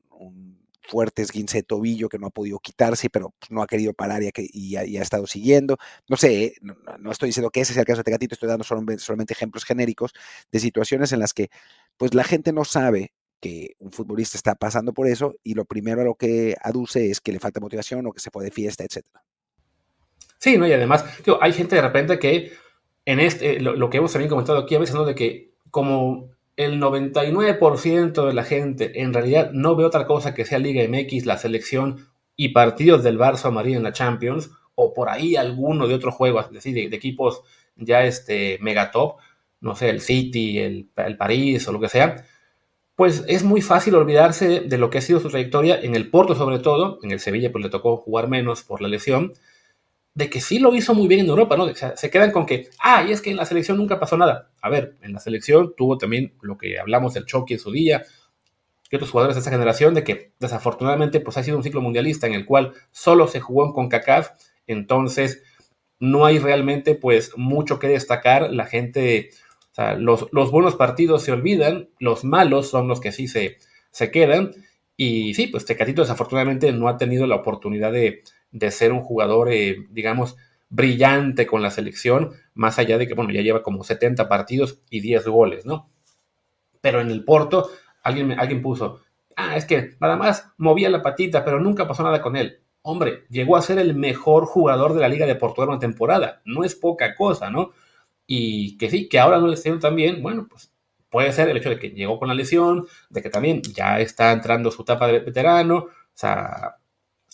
[0.90, 4.22] fuerte esguince de tobillo que no ha podido quitarse, pero pues, no ha querido parar
[4.24, 5.78] y, y, ha, estado siguiendo.
[6.08, 6.54] No sé, ¿eh?
[6.62, 10.14] no, estoy diciendo que ese sea el caso de Tecatito, estoy dando solamente, ejemplos genéricos
[10.52, 11.50] de situaciones en las que
[11.98, 16.02] pues la gente no sabe que un futbolista está pasando por eso y lo primero
[16.02, 18.84] a lo que aduce es que le falta motivación o que se fue de fiesta,
[18.84, 19.24] etcétera.
[20.40, 20.68] Sí, ¿no?
[20.68, 21.06] Y además,
[21.42, 22.54] hay gente de repente que
[23.06, 25.06] en este, lo, lo, que hemos también comentado aquí a veces, ¿no?
[25.06, 30.44] De que como el 99% de la gente en realidad no ve otra cosa que
[30.44, 34.94] sea Liga MX, la selección y partidos del Barça o María en la Champions, o
[34.94, 37.44] por ahí alguno de otros juegos, es decir, de, equipos
[37.78, 39.20] ya este, megatop,
[39.62, 42.26] no sé, el City, el, el, París o lo que sea,
[42.94, 46.36] pues es muy fácil olvidarse de lo que ha sido su trayectoria en el Porto
[46.36, 49.32] sobre todo, en el Sevilla pues le tocó jugar menos por la lesión,
[50.20, 51.64] de que sí lo hizo muy bien en Europa, ¿no?
[51.64, 54.18] O sea, se quedan con que, ah, y es que en la selección nunca pasó
[54.18, 54.52] nada.
[54.62, 58.04] A ver, en la selección tuvo también lo que hablamos del choque en su día,
[58.90, 62.28] que otros jugadores de esa generación, de que desafortunadamente pues ha sido un ciclo mundialista
[62.28, 64.32] en el cual solo se jugó en CONCACAF,
[64.68, 65.42] entonces
[66.02, 69.30] no hay realmente pues mucho que destacar, la gente,
[69.72, 73.56] o sea, los, los buenos partidos se olvidan, los malos son los que sí se,
[73.92, 74.52] se quedan,
[74.98, 79.52] y sí, pues Tecatito desafortunadamente no ha tenido la oportunidad de, de ser un jugador,
[79.52, 80.38] eh, digamos,
[80.70, 85.02] brillante con la selección, más allá de que, bueno, ya lleva como 70 partidos y
[85.02, 85.90] 10 goles, ¿no?
[86.82, 87.70] Pero en el Porto,
[88.04, 89.02] alguien, alguien puso,
[89.36, 92.62] ah, es que nada más movía la patita, pero nunca pasó nada con él.
[92.82, 96.42] Hombre, llegó a ser el mejor jugador de la Liga de Portugal una temporada.
[96.46, 97.72] No es poca cosa, ¿no?
[98.28, 100.72] Y que sí, que ahora no le esté tan bien, bueno, pues
[101.10, 104.32] puede ser el hecho de que llegó con la lesión, de que también ya está
[104.32, 106.78] entrando su etapa de veterano, o sea,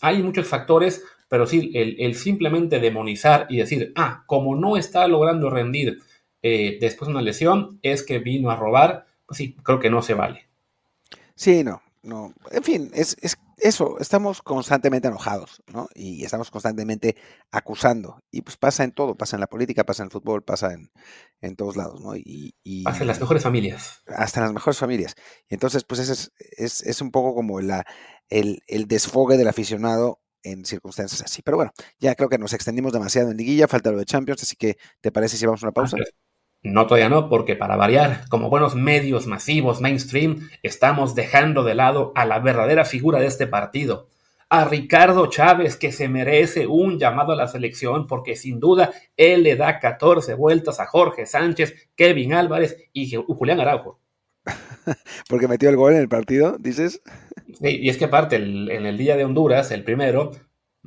[0.02, 5.50] hay muchos factores, pero sí, el, simplemente demonizar y decir, ah, como no está logrando
[5.50, 6.00] rendir
[6.42, 10.02] eh, después de una lesión, es que vino a robar, pues sí, creo que no
[10.02, 10.48] se vale.
[11.36, 12.34] Sí, no, no.
[12.52, 13.18] En fin, es,
[13.58, 15.88] eso, estamos constantemente enojados, ¿no?
[15.94, 17.16] Y estamos constantemente
[17.52, 18.20] acusando.
[18.32, 20.92] Y pues pasa en todo, pasa en la política, pasa en el fútbol, pasa en,
[21.42, 22.16] en todos lados, ¿no?
[22.16, 24.02] Y, pasa en las mejores familias.
[24.08, 25.16] Hasta en las mejores familias.
[25.50, 27.86] Y entonces, pues es, es, es un poco como la,
[28.30, 31.42] el, desfogue del aficionado en circunstancias así.
[31.42, 34.56] Pero bueno, ya creo que nos extendimos demasiado en liguilla, falta lo de Champions, así
[34.56, 35.98] que ¿te parece si vamos a una pausa?
[36.66, 42.12] No, todavía no, porque para variar, como buenos medios masivos mainstream, estamos dejando de lado
[42.16, 44.08] a la verdadera figura de este partido,
[44.50, 49.44] a Ricardo Chávez, que se merece un llamado a la selección, porque sin duda él
[49.44, 54.00] le da 14 vueltas a Jorge Sánchez, Kevin Álvarez y Julián Araujo.
[55.30, 57.00] porque metió el gol en el partido, dices.
[57.60, 60.32] Sí, y es que aparte, en el día de Honduras, el primero,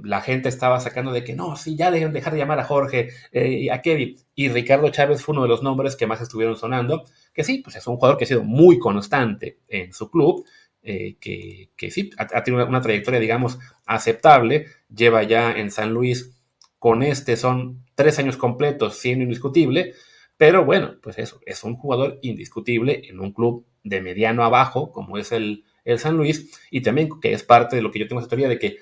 [0.03, 3.11] la gente estaba sacando de que no, sí, ya deben dejar de llamar a Jorge,
[3.33, 4.17] eh, a Kevin.
[4.35, 7.77] Y Ricardo Chávez fue uno de los nombres que más estuvieron sonando, que sí, pues
[7.77, 10.45] es un jugador que ha sido muy constante en su club,
[10.83, 14.67] eh, que, que, sí, ha, tenido una, trayectoria, digamos, aceptable.
[14.95, 16.39] Lleva ya en San Luis,
[16.79, 19.95] con este son tres años completos siendo indiscutible,
[20.37, 25.19] pero bueno, pues eso, es un jugador indiscutible en un club de mediano abajo, como
[25.19, 28.21] es el, el San Luis, y también que es parte de lo que yo tengo
[28.21, 28.79] esa teoría de que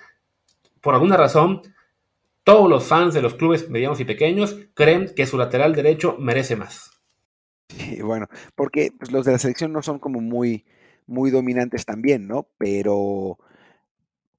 [0.87, 1.62] por alguna razón,
[2.44, 6.55] todos los fans de los clubes medianos y pequeños creen que su lateral derecho merece
[6.55, 6.92] más.
[7.77, 10.64] Y bueno, porque pues, los de la selección no son como muy,
[11.09, 12.46] muy dominantes también, ¿no?
[12.57, 13.37] Pero,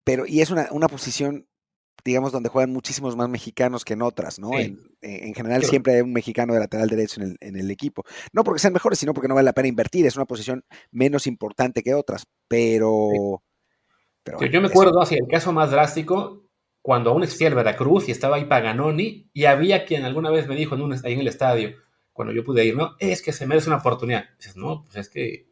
[0.05, 1.45] pero y es una, una posición,
[2.05, 4.51] digamos, donde juegan muchísimos más mexicanos que en otras, ¿no?
[4.57, 8.05] En, general siempre hay un mexicano de lateral derecho en el, en el, equipo.
[8.31, 10.05] No porque sean mejores, sino porque no vale la pena invertir.
[10.05, 13.43] Es una posición menos importante que otras, pero
[14.49, 16.43] yo me acuerdo, así, el caso más drástico,
[16.81, 20.55] cuando aún existía el Veracruz y estaba ahí Paganoni, y había quien alguna vez me
[20.55, 21.75] dijo en un, ahí en el estadio,
[22.13, 22.95] cuando yo pude ir, ¿no?
[22.99, 24.25] Es que se merece una oportunidad.
[24.37, 25.47] dices, no, pues es que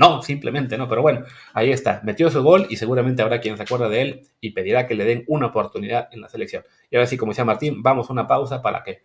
[0.00, 3.64] no, simplemente no, pero bueno, ahí está, metió su gol y seguramente habrá quien se
[3.64, 6.64] acuerda de él y pedirá que le den una oportunidad en la selección.
[6.90, 9.02] Y ahora sí, como decía Martín, vamos a una pausa para que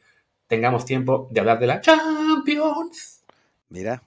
[0.47, 3.25] tengamos tiempo de hablar de la Champions.
[3.67, 4.01] Mira.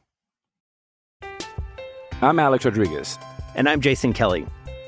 [2.22, 3.18] I'm Alex Rodriguez.
[3.54, 4.46] And I'm Jason Kelly.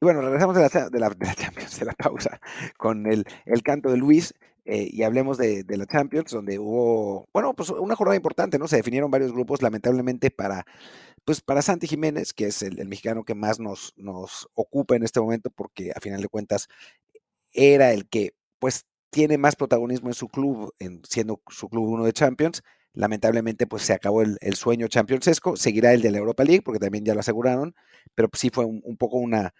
[0.00, 2.38] Y bueno, regresamos de la, de la, de la Champions, de la pausa,
[2.76, 4.34] con el, el canto de Luis.
[4.66, 8.66] Eh, y hablemos de, de, la Champions, donde hubo, bueno, pues una jornada importante, ¿no?
[8.66, 10.66] Se definieron varios grupos, lamentablemente para,
[11.24, 15.20] pues para Santi Jiménez, que es el, mexicano que más nos, nos ocupa en este
[15.20, 16.68] momento, porque a final de cuentas
[17.52, 22.04] era el que, pues, tiene más protagonismo en su club, en, siendo su club uno
[22.04, 22.62] de Champions.
[22.92, 25.56] Lamentablemente, pues se acabó el, el sueño championsesco.
[25.56, 27.74] Seguirá el de la Europa League, porque también ya lo aseguraron,
[28.14, 29.54] pero sí fue un poco una,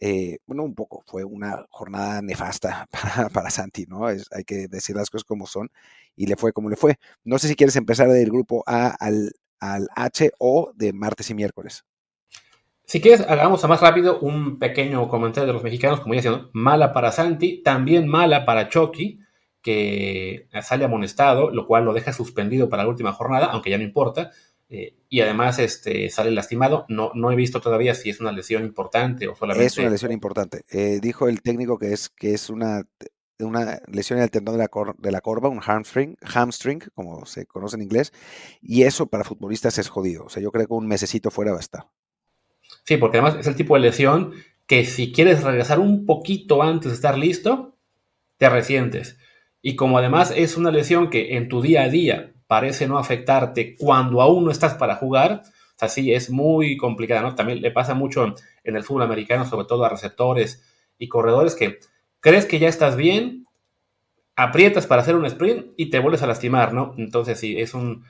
[0.00, 4.06] eh, bueno, un poco, fue una jornada nefasta para, para Santi, ¿no?
[4.06, 5.70] Hay que decir las cosas como son
[6.16, 6.96] y le fue como le fue.
[7.24, 11.34] No sé si quieres empezar del grupo A al, al H o de martes y
[11.34, 11.84] miércoles.
[12.84, 16.48] Si quieres, hagamos a más rápido un pequeño comentario de los mexicanos, como ya decía,
[16.52, 19.20] mala para Santi, también mala para Chucky,
[19.62, 23.84] que sale amonestado, lo cual lo deja suspendido para la última jornada, aunque ya no
[23.84, 24.32] importa.
[24.74, 26.86] Eh, y además este, sale lastimado.
[26.88, 29.66] No, no he visto todavía si es una lesión importante o solamente.
[29.66, 30.62] Es una lesión importante.
[30.70, 32.88] Eh, dijo el técnico que es, que es una,
[33.38, 37.44] una lesión en el tendón de la, de la corva, un hamstring, hamstring, como se
[37.44, 38.14] conoce en inglés.
[38.62, 40.24] Y eso para futbolistas es jodido.
[40.24, 41.84] O sea, yo creo que un mesecito fuera va a estar.
[42.86, 44.32] Sí, porque además es el tipo de lesión
[44.66, 47.76] que si quieres regresar un poquito antes de estar listo,
[48.38, 49.18] te resientes.
[49.60, 53.76] Y como además es una lesión que en tu día a día parece no afectarte
[53.78, 57.34] cuando aún no estás para jugar, o sea, sí, es muy complicada, ¿no?
[57.34, 60.62] También le pasa mucho en el fútbol americano, sobre todo a receptores
[60.98, 61.78] y corredores, que
[62.20, 63.46] crees que ya estás bien,
[64.36, 66.94] aprietas para hacer un sprint y te vuelves a lastimar, ¿no?
[66.98, 68.04] Entonces, sí, es un,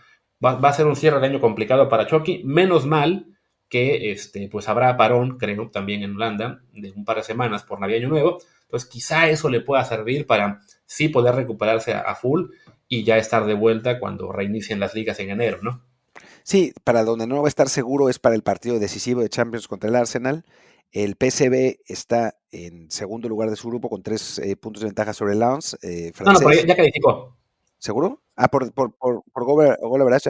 [0.45, 3.27] va, a ser un cierre de año complicado para Chucky, menos mal
[3.69, 7.79] que este, pues habrá parón, creo, también en Holanda, de un par de semanas por
[7.79, 12.47] Navidad Nuevo, entonces quizá eso le pueda servir para sí poder recuperarse a full
[12.93, 15.83] y ya estar de vuelta cuando reinicien las ligas en enero, ¿no?
[16.43, 19.67] Sí, para donde no va a estar seguro es para el partido decisivo de Champions
[19.67, 20.45] contra el Arsenal.
[20.91, 25.15] El PSV está en segundo lugar de su grupo con tres eh, puntos de ventaja
[25.15, 25.79] sobre el Lens.
[25.81, 27.35] Eh, no, no, pero ya calificó.
[27.79, 28.21] ¿Seguro?
[28.37, 30.21] Ah, por, por, por, por gol,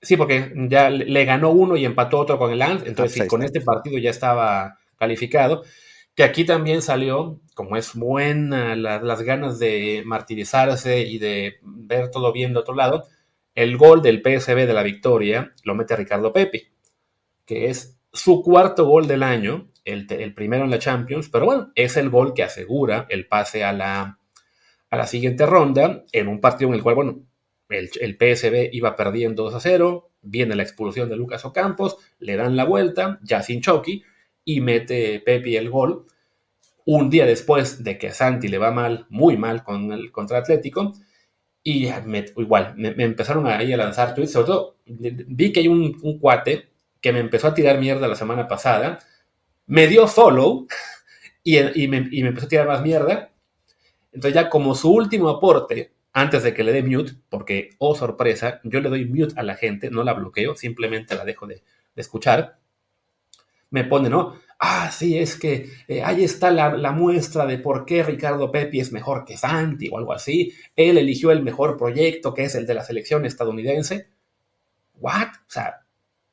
[0.00, 3.28] Sí, porque ya le ganó uno y empató otro con el Lens, entonces ah, sí,
[3.28, 5.62] con este partido ya estaba calificado
[6.14, 12.32] que aquí también salió, como es buena las ganas de martirizarse y de ver todo
[12.32, 13.04] bien de otro lado,
[13.54, 16.72] el gol del PSB de la victoria lo mete Ricardo Pepe,
[17.46, 21.96] que es su cuarto gol del año, el, primero en la Champions, pero bueno, es
[21.96, 24.18] el gol que asegura el pase a la,
[24.90, 27.20] a la siguiente ronda en un partido en el cual, bueno,
[27.68, 32.36] el, el PSB iba perdiendo 2 a 0, viene la expulsión de Lucas Ocampos, le
[32.36, 34.04] dan la vuelta, ya sin Chucky,
[34.44, 36.06] y mete Pepe el gol.
[36.84, 40.38] Un día después de que a Santi le va mal, muy mal con el contra
[40.38, 40.92] Atlético,
[41.62, 41.88] y
[42.36, 46.70] igual, me, empezaron ahí a lanzar tweets, sobre todo vi que hay un, un, cuate
[47.00, 48.98] que me empezó a tirar mierda la semana pasada,
[49.66, 50.66] me dio follow
[51.44, 53.30] y, y, me, y me empezó a tirar más mierda.
[54.12, 58.60] Entonces ya como su último aporte antes de que le dé mute, porque, oh sorpresa,
[58.64, 61.62] yo le doy mute a la gente, no la bloqueo, simplemente la dejo de,
[61.96, 62.58] escuchar,
[63.72, 64.36] me pone, ¿no?
[64.60, 68.92] Ah, sí, es que eh, ahí está la, muestra de por qué Ricardo Pepi es
[68.92, 70.52] mejor que Santi o algo así.
[70.76, 74.10] Él eligió el mejor proyecto, que es el de la selección estadounidense.
[74.94, 75.28] ¿What?
[75.48, 75.80] O sea,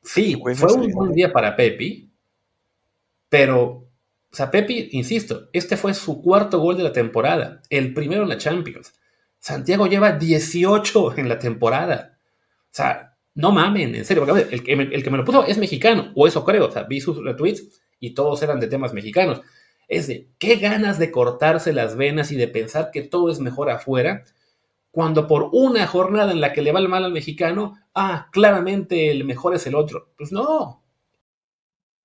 [0.03, 2.11] sí, fue un buen día para Pepi,
[3.29, 3.89] pero, o
[4.31, 8.37] sea, Pepi, insisto, este fue su cuarto gol de la temporada, el primero en la
[8.37, 8.93] Champions.
[9.39, 12.19] Santiago lleva 18 en la temporada.
[12.65, 14.25] O sea, no mamen, en serio.
[14.25, 16.67] Porque, el, que me, el que me lo puso es mexicano, o eso creo.
[16.67, 19.41] O sea, vi sus retweets y todos eran de temas mexicanos.
[19.87, 23.69] Es de, qué ganas de cortarse las venas y de pensar que todo es mejor
[23.69, 24.23] afuera,
[24.91, 29.11] cuando por una jornada en la que le va el mal al mexicano, ah, claramente
[29.11, 30.09] el mejor es el otro.
[30.17, 30.83] Pues no.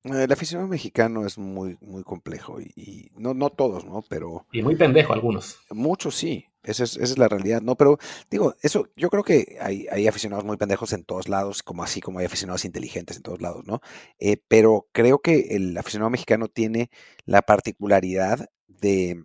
[0.04, 4.02] El aficionado mexicano es muy, muy complejo y, y no, no todos, ¿no?
[4.08, 4.46] Pero.
[4.52, 5.58] Y muy pendejo algunos.
[5.70, 6.46] Muchos sí.
[6.64, 7.76] Esa es, la realidad, ¿no?
[7.76, 7.98] Pero
[8.30, 12.00] digo, eso, yo creo que hay, hay, aficionados muy pendejos en todos lados, como así
[12.00, 13.80] como hay aficionados inteligentes en todos lados, ¿no?
[14.18, 16.90] Eh, pero creo que el aficionado mexicano tiene
[17.26, 19.24] la particularidad de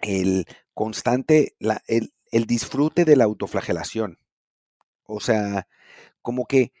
[0.00, 4.18] el constante, la, el, el disfrute de la autoflagelación.
[5.04, 5.68] O sea,
[6.20, 6.72] como que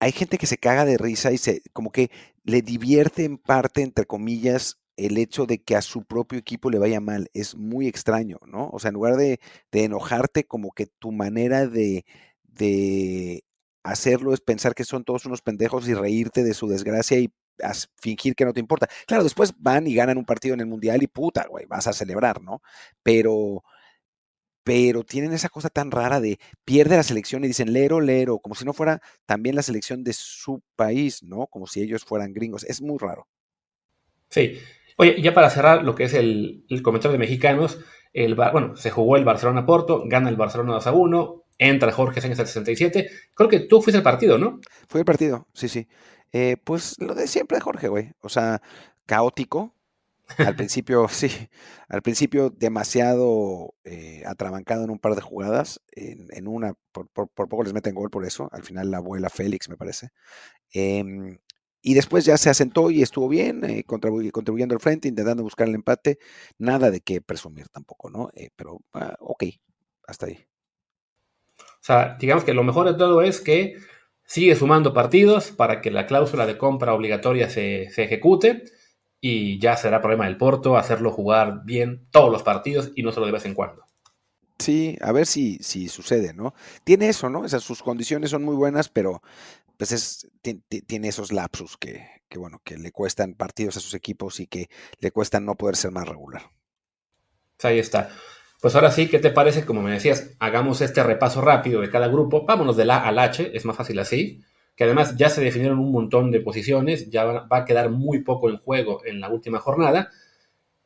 [0.00, 2.10] hay gente que se caga de risa y se, como que
[2.44, 6.78] le divierte en parte, entre comillas, el hecho de que a su propio equipo le
[6.78, 7.28] vaya mal.
[7.34, 8.70] Es muy extraño, ¿no?
[8.72, 9.40] O sea, en lugar de,
[9.72, 12.04] enojarte, como que tu manera de,
[12.44, 13.44] de,
[13.82, 17.32] hacerlo es pensar que son todos unos pendejos y reírte de su desgracia y
[18.00, 18.88] fingir que no te importa.
[19.06, 21.92] Claro, después van y ganan un partido en el Mundial y puta, güey, vas a
[21.92, 22.62] celebrar, ¿no?
[23.02, 23.62] Pero
[24.66, 28.56] pero tienen esa cosa tan rara de pierde la selección y dicen lero, lero, como
[28.56, 31.46] si no fuera también la selección de su país, ¿no?
[31.46, 32.64] Como si ellos fueran gringos.
[32.64, 33.28] Es muy raro.
[34.28, 34.58] Sí,
[34.96, 37.78] Oye, ya para cerrar lo que es el, comentario de mexicanos,
[38.12, 42.40] el, bueno, se jugó el Barcelona-Porto, gana el Barcelona 2 a 1, entra Jorge Sánchez
[42.40, 43.10] al 67.
[43.34, 44.60] Creo que tú fuiste el partido, ¿no?
[44.88, 45.86] Fue el partido, sí, sí.
[46.32, 48.12] Eh, pues lo de siempre de Jorge, güey.
[48.20, 48.60] O sea,
[49.06, 49.74] caótico.
[50.38, 51.30] Al principio, sí.
[51.88, 55.80] Al principio demasiado eh, atrabancado en un par de jugadas.
[55.92, 58.48] En, una, por, poco les meten gol por eso.
[58.52, 60.10] Al final la abuela Félix, me parece.
[60.74, 61.38] Eh,
[61.86, 65.76] y después ya se asentó y estuvo bien, eh, contribuyendo al frente, intentando buscar el
[65.76, 66.18] empate.
[66.58, 68.28] Nada de qué presumir tampoco, ¿no?
[68.34, 69.44] Eh, pero, ah, ok,
[70.04, 70.44] hasta ahí.
[71.56, 73.76] O sea, digamos que lo mejor de todo es que
[74.24, 78.64] sigue sumando partidos para que la cláusula de compra obligatoria se, ejecute
[79.20, 83.26] y ya será problema del Porto hacerlo jugar bien todos los partidos y no solo
[83.26, 83.84] de vez en cuando.
[84.58, 86.52] Sí, a ver si, si sucede, ¿no?
[86.82, 87.44] Tiene eso, ¿no?
[87.44, 89.22] Esas sus condiciones son muy buenas, pero
[89.76, 90.28] pues es,
[90.86, 92.02] tiene esos lapsus que,
[92.36, 94.68] bueno, que le cuestan partidos a sus equipos y que
[95.00, 96.50] le cuestan no poder ser más regular.
[97.56, 98.10] Pues ahí está.
[98.60, 99.64] Pues ahora sí, ¿qué te parece?
[99.64, 102.44] Como me decías, hagamos este repaso rápido de cada grupo.
[102.44, 104.42] Vámonos del A al H, es más fácil así.
[104.74, 108.50] Que además ya se definieron un montón de posiciones, ya va a quedar muy poco
[108.50, 110.10] en juego en la última jornada.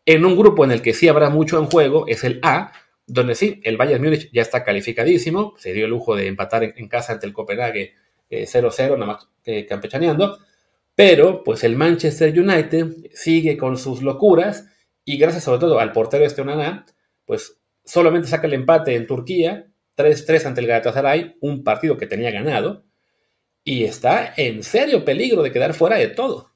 [0.06, 2.72] En un grupo en el que sí habrá mucho en juego es el A,
[3.06, 6.88] donde sí, el Bayern Múnich ya está calificadísimo, se dio el lujo de empatar en,
[6.88, 7.94] casa ante el Copenhague
[8.30, 10.38] 0-0, eh, nada más eh, campechaneando.
[10.94, 14.66] Pero, pues el Manchester United sigue con sus locuras
[15.04, 16.86] y gracias sobre todo al portero este Onana,
[17.24, 19.66] pues solamente saca el empate en Turquía,
[19.96, 22.84] 3-3 ante el Galatasaray, un partido que tenía ganado,
[23.64, 26.50] y está en serio peligro de quedar fuera de todo.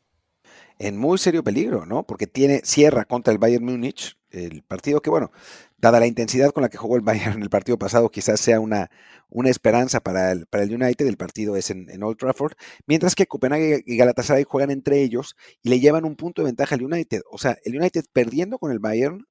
[0.79, 2.05] En muy serio peligro, ¿no?
[2.07, 5.31] Porque tiene, cierra contra el Bayern Múnich, el partido que, bueno,
[5.79, 8.61] dada la intensidad con la que jugó el Bayern en el partido pasado, quizás sea
[8.61, 8.91] una,
[9.29, 11.07] una esperanza para el, para el United.
[11.07, 12.55] El partido es en, Old Trafford.
[12.87, 16.75] Mientras que Copenhague y Galatasaray juegan entre ellos y le llevan un punto de ventaja
[16.75, 17.23] al United.
[17.31, 19.27] O sea, el United perdiendo con el Bayern,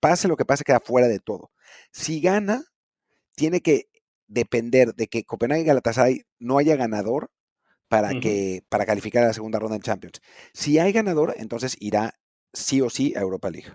[0.00, 1.50] pase lo que pase, queda fuera de todo.
[1.90, 2.64] Si gana,
[3.34, 3.88] tiene que
[4.26, 7.30] depender de que Copenhague y Galatasaray no haya ganador
[7.88, 10.20] para, que, para calificar a la segunda ronda en Champions.
[10.52, 12.18] Si hay ganador, entonces irá
[12.52, 13.72] sí o sí a Europa League.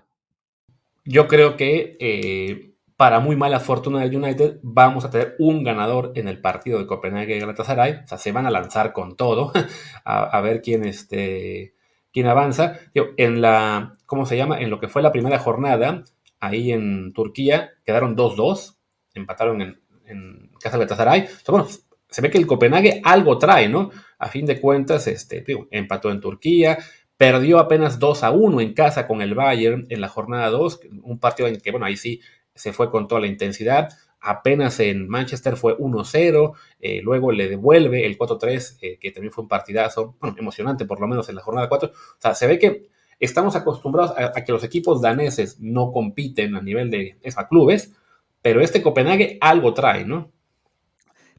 [1.12, 6.12] Yo creo que eh, para muy mala fortuna del United vamos a tener un ganador
[6.14, 8.01] en el partido de Copenhague y Galatasaray.
[8.03, 9.51] O sea, se van a lanzar con todo
[10.05, 11.74] a, ver quién, este,
[12.14, 12.78] quién avanza.
[12.93, 14.60] en la, ¿cómo se llama?
[14.60, 16.03] En lo que fue la primera jornada,
[16.39, 18.78] ahí en Turquía, quedaron 2-2,
[19.16, 21.28] empataron en, casa de Galatasaray.
[21.47, 21.68] bueno,
[22.07, 23.89] se ve que el Copenhague algo trae, ¿no?
[24.20, 26.78] A fin de cuentas, este, empató en Turquía,
[27.20, 31.20] perdió apenas 2 a 1 en casa con el Bayern en la jornada 2, un
[31.20, 32.22] partido en que, bueno, ahí sí
[32.55, 33.89] se fue con toda la intensidad.
[34.22, 39.41] Apenas en Manchester fue 1-0, eh, luego le devuelve el 4-3, eh, que también fue
[39.41, 41.89] un partidazo, bueno, emocionante por lo menos en la jornada 4.
[41.89, 42.88] O sea, se ve que
[43.20, 47.91] estamos acostumbrados a, que los equipos daneses no compiten a nivel de esos clubes,
[48.41, 50.32] pero este Copenhague algo trae, ¿no?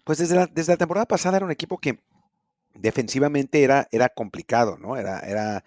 [0.05, 2.01] Pues desde desde la temporada pasada era un equipo que
[2.75, 4.97] defensivamente era, era complicado, ¿no?
[4.97, 5.64] Era, era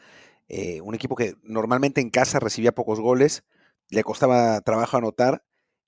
[0.48, 3.44] eh, un equipo que normalmente en casa recibía pocos goles,
[3.90, 5.44] le costaba trabajo anotar,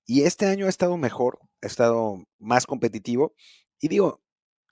[0.06, 3.34] y este año ha estado mejor, ha estado más competitivo,
[3.80, 4.22] y digo,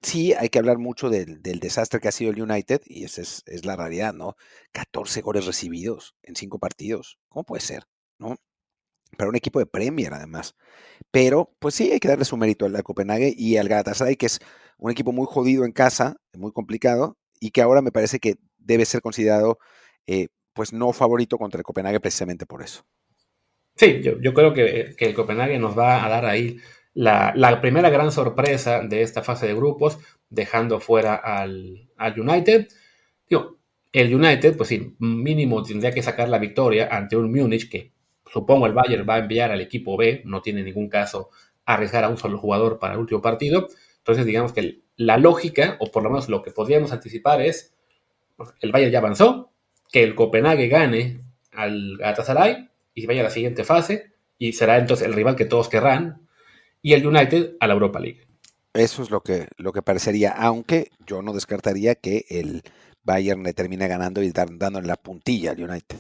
[0.03, 3.43] sí, hay que hablar mucho del, desastre que ha sido el United, y esa es,
[3.47, 4.37] es, la realidad, ¿no?
[4.73, 7.85] 14 goles recibidos en 5 partidos, ¿cómo puede ser?
[8.19, 8.37] ¿No?
[9.17, 10.57] Para un equipo de Premier, además.
[11.11, 14.41] Pero, pues sí, hay que darle su mérito al Copenhague y al Galatasaray, que es
[14.79, 18.85] un equipo muy jodido en casa, muy complicado, y que ahora me parece que debe
[18.85, 19.59] ser considerado,
[20.07, 22.85] eh, pues no favorito contra el Copenhague precisamente por eso.
[23.77, 26.59] Sí, yo, creo que, el Copenhague nos va a dar ahí
[26.93, 29.99] la, primera gran sorpresa de esta fase de grupos,
[30.31, 32.69] dejando fuera al, al United.
[33.29, 33.59] Digo,
[33.93, 37.93] el United, pues sí, mínimo tendría que sacar la victoria ante un Múnich que
[38.27, 41.31] supongo el Bayern va a enviar al equipo B, no tiene ningún caso
[41.65, 43.69] arriesgar a un solo jugador para el último partido.
[44.05, 47.75] Entonces, digamos que la lógica, o por lo menos lo que podríamos anticipar es,
[48.61, 49.51] el Bayern ya avanzó,
[49.91, 55.07] que el Copenhague gane al Galatasaray y vaya a la siguiente fase, y será entonces
[55.07, 56.29] el rival que todos querrán,
[56.83, 58.27] y el United a la Europa League.
[58.75, 62.63] Eso es lo que, lo que parecería, aunque yo no descartaría que el
[63.05, 65.99] Bayern le termine ganando y dándole la puntilla al United.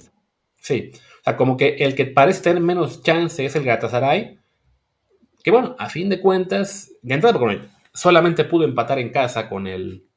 [0.60, 4.38] Sí, o sea, como que el que parece tener menos chance es el Galatasaray,
[5.42, 9.66] que bueno, a fin de cuentas, de entrada, él, solamente pudo empatar en casa con
[9.66, 10.08] el,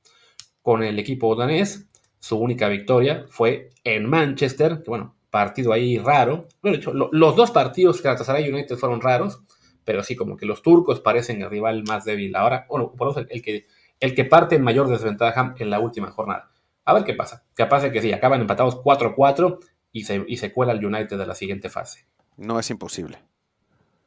[0.61, 1.87] con el equipo danés.
[2.19, 6.47] Su única victoria fue en Manchester, que bueno, partido ahí raro.
[6.61, 9.43] Bueno, de hecho, los dos partidos que Galatasaray United fueron raros,
[9.85, 12.65] pero sí, como que los turcos parecen el rival más débil ahora.
[12.69, 13.67] Bueno, por eso el, que,
[13.99, 16.51] el que parte en mayor desventaja en la última jornada.
[16.83, 17.45] A ver qué pasa.
[17.53, 19.59] Capaz de que sí, acaban empatados 4-4
[19.91, 22.05] y se, y se cuela el United de la siguiente fase.
[22.37, 23.19] No es imposible.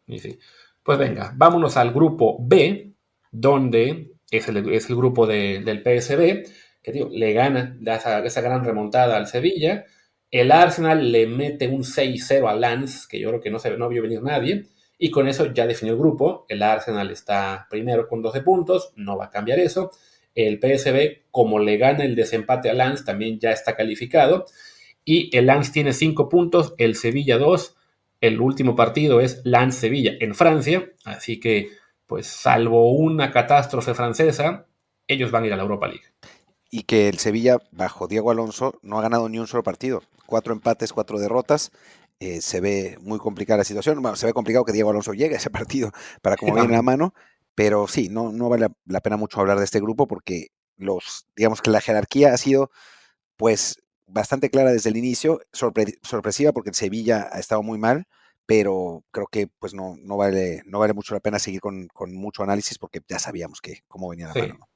[0.06, 0.38] Y sí.
[0.82, 2.89] Pues venga, vámonos al grupo B,
[3.30, 6.44] donde es el, es el grupo del PSB,
[6.82, 9.84] que le gana esa, esa, gran remontada al Sevilla.
[10.30, 13.88] El Arsenal le mete un 6-0 al Lance, que yo creo que no, se, no
[13.88, 14.66] vio venir nadie.
[14.98, 16.46] Y con eso ya definió el grupo.
[16.48, 19.90] El Arsenal está primero con 12 puntos, no va a cambiar eso.
[20.34, 24.44] El PSB, como le gana el desempate al Lance, también ya está calificado.
[25.04, 27.76] Y el Lance tiene 5 puntos, el Sevilla 2.
[28.20, 30.92] El último partido es Lance-Sevilla en Francia.
[31.04, 31.70] Así que
[32.10, 34.66] pues salvo una catástrofe francesa,
[35.06, 36.02] ellos van a ir a la Europa League.
[36.68, 40.02] Y que el Sevilla, bajo Diego Alonso, no ha ganado ni un solo partido.
[40.26, 41.70] Cuatro empates, cuatro derrotas.
[42.18, 44.02] Eh, se ve muy complicada la situación.
[44.16, 47.14] se ve complicado que Diego Alonso llegue a ese partido para como viene la mano.
[47.54, 51.62] Pero sí, no, no vale la pena mucho hablar de este grupo porque los, digamos
[51.62, 52.72] que la jerarquía ha sido,
[53.36, 58.08] pues, bastante clara desde el inicio, sorpresiva porque el Sevilla ha estado muy mal
[58.50, 62.42] pero creo que pues no, no, vale, no vale mucho la pena seguir con, mucho
[62.42, 64.68] análisis porque ya sabíamos que cómo venía la mano.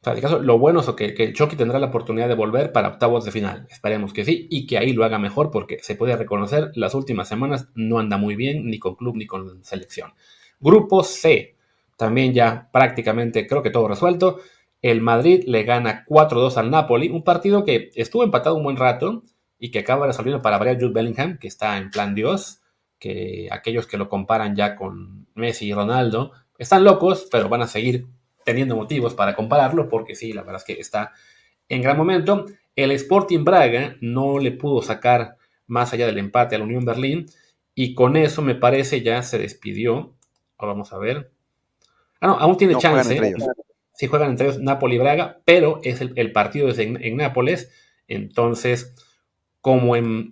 [0.00, 2.88] O sea, caso, lo bueno es que, que Chucky tendrá la oportunidad de volver para
[2.88, 3.66] octavos de final.
[3.68, 7.28] Esperemos que sí y que ahí lo haga mejor porque se puede reconocer, las últimas
[7.28, 10.14] semanas no anda muy bien ni con club ni con selección.
[10.58, 11.56] Grupo C,
[11.98, 14.40] también ya prácticamente creo que todo resuelto.
[14.80, 19.24] El Madrid le gana 4-2 al Napoli, un partido que estuvo empatado un buen rato
[19.58, 22.59] y que acaba resolviendo para variar Jude Bellingham, que está en plan Dios
[23.00, 27.66] que aquellos que lo comparan ya con Messi y Ronaldo están locos, pero van a
[27.66, 28.06] seguir
[28.44, 31.12] teniendo motivos para compararlo, porque sí, la verdad es que está
[31.68, 32.46] en gran momento.
[32.76, 35.36] El Sporting Braga no le pudo sacar
[35.66, 37.26] más allá del empate a la Unión Berlín,
[37.74, 40.14] y con eso me parece ya se despidió.
[40.58, 41.32] Ahora vamos a ver.
[42.20, 43.34] Ah, no, aún tiene chance.
[43.94, 47.72] Si juegan entre ellos Napoli y Braga, pero es el, partido es en, Nápoles.
[48.08, 48.94] Entonces,
[49.62, 50.30] como en,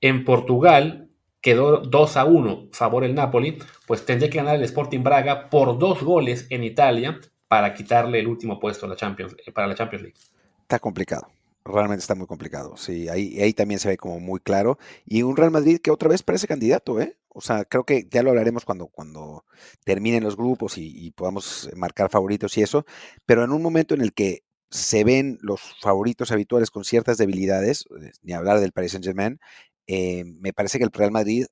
[0.00, 1.05] en Portugal
[1.46, 5.78] quedó 2 a 1 favor el Napoli, pues tendría que ganar el Sporting Braga por
[5.78, 10.02] dos goles en Italia para quitarle el último puesto la Champions, eh, para la Champions
[10.02, 10.18] League.
[10.62, 11.28] Está complicado.
[11.64, 12.76] Realmente está muy complicado.
[12.76, 14.76] Sí, ahí, ahí también se ve como muy claro.
[15.04, 17.16] Y un Real Madrid que otra vez parece candidato, ¿eh?
[17.28, 19.44] O sea, creo que ya lo hablaremos cuando, cuando
[19.84, 22.86] terminen los grupos y, podamos marcar favoritos y eso.
[23.24, 27.84] Pero en un momento en el que se ven los favoritos habituales con ciertas debilidades,
[28.02, 29.38] eh, ni hablar del Paris Saint Germain,
[29.86, 31.46] eh, me parece que el Real Madrid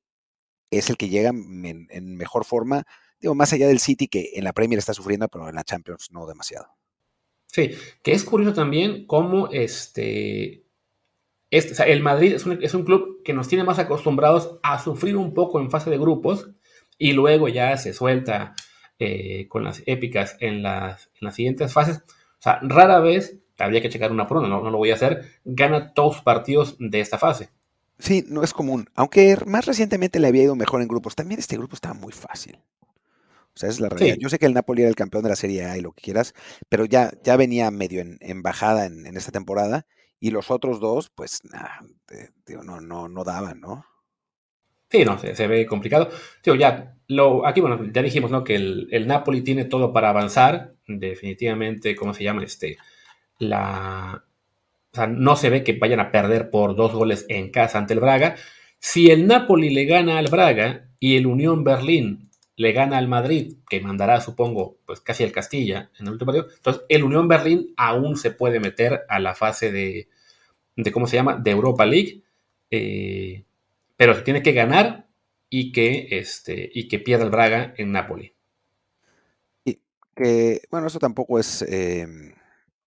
[0.71, 2.85] es el que llega en, mejor forma
[3.21, 6.11] digo, más allá del City que en la Premier está sufriendo, pero en la Champions
[6.13, 6.67] no demasiado.
[7.47, 7.71] Sí,
[8.03, 10.65] que es curioso también cómo este,
[11.51, 15.17] este el Madrid es un, es un, club que nos tiene más acostumbrados a sufrir
[15.17, 16.51] un poco en fase de grupos
[16.99, 18.55] y luego ya se suelta
[18.99, 21.99] eh, con las épicas en las, en las, siguientes fases.
[21.99, 24.95] O sea, rara vez, habría que checar una por una, no, no lo voy a
[24.95, 27.51] hacer, gana todos los partidos de esta fase.
[27.99, 28.89] Sí, no es común.
[28.95, 31.15] Aunque más recientemente le había ido mejor en grupos.
[31.15, 32.59] También este grupo estaba muy fácil.
[33.55, 34.15] O sea, es la realidad.
[34.15, 34.21] Sí.
[34.21, 36.03] Yo sé que el Napoli era el campeón de la Serie A y lo que
[36.03, 36.35] quieras,
[36.69, 39.87] pero ya, ya venía medio en, en bajada en, en, esta temporada.
[40.19, 41.43] Y los otros dos, pues,
[42.47, 43.85] digo, no, no, no daban, ¿no?
[44.91, 46.09] Sí, no, se, se ve complicado.
[46.41, 48.43] Tío, ya, lo, aquí, bueno, ya dijimos, ¿no?
[48.43, 50.75] Que el, el, Napoli tiene todo para avanzar.
[50.87, 52.43] Definitivamente, ¿cómo se llama?
[52.43, 52.79] Este,
[53.39, 54.25] la,
[54.95, 57.95] o sea, no se ve que vayan a perder por dos goles en casa ante
[57.95, 58.37] el Braga.
[58.79, 63.57] Si el Napoli le gana al Braga y el Unión Berlín le gana al Madrid,
[63.69, 67.75] que mandará, supongo, pues casi al Castilla en el último partido, entonces el Unión Berlín
[67.77, 70.09] aún se puede meter a la fase de,
[70.77, 72.23] de ¿cómo se llama?, de Europa League,
[72.71, 73.43] eh,
[73.97, 75.09] pero se tiene que ganar
[75.51, 78.33] y que, este, y que pierda el Braga en Napoli.
[79.65, 79.81] Y
[80.15, 82.07] que, bueno, eso tampoco es, eh,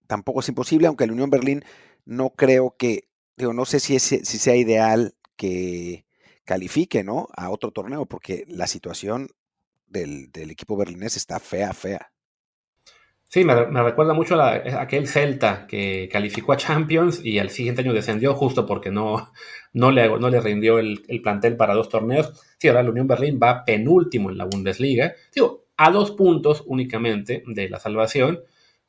[0.07, 1.65] tampoco es imposible, aunque el Unión Berlín
[2.07, 6.05] no creo que, digo, no sé si, es, si sea ideal que
[6.45, 7.27] califique, ¿no?
[7.35, 9.29] A otro torneo, porque la situación
[9.87, 12.11] del, equipo berlinés está fea, fea.
[13.29, 13.53] Sí, me,
[13.83, 17.93] recuerda mucho a, la, a, aquel Celta que calificó a Champions y al siguiente año
[17.93, 19.33] descendió justo porque no,
[19.73, 22.41] no, le, no le rindió el, el, plantel para dos torneos.
[22.57, 25.13] Sí, ahora la Unión Berlín va penúltimo en la Bundesliga.
[25.35, 28.39] Digo, a dos puntos únicamente de la salvación,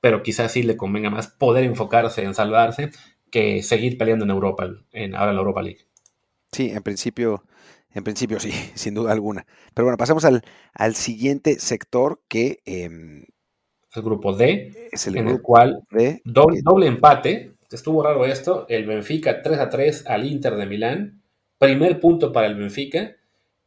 [0.01, 2.90] pero quizás sí le convenga más poder enfocarse en salvarse
[3.30, 5.80] que seguir peleando en Europa, en ahora en la Europa League.
[6.53, 7.44] Sí, en principio,
[7.92, 9.46] en principio sí, sin duda alguna.
[9.74, 10.42] Pero bueno, pasamos al,
[10.72, 12.61] al siguiente sector que...
[12.64, 12.88] Eh,
[13.94, 17.55] el grupo D, es el en grupo el cual D, doble, empate.
[17.70, 18.66] Estuvo raro esto.
[18.68, 21.22] El Benfica 3 a 3 al Inter de Milán.
[21.59, 23.16] Primer punto para el Benfica.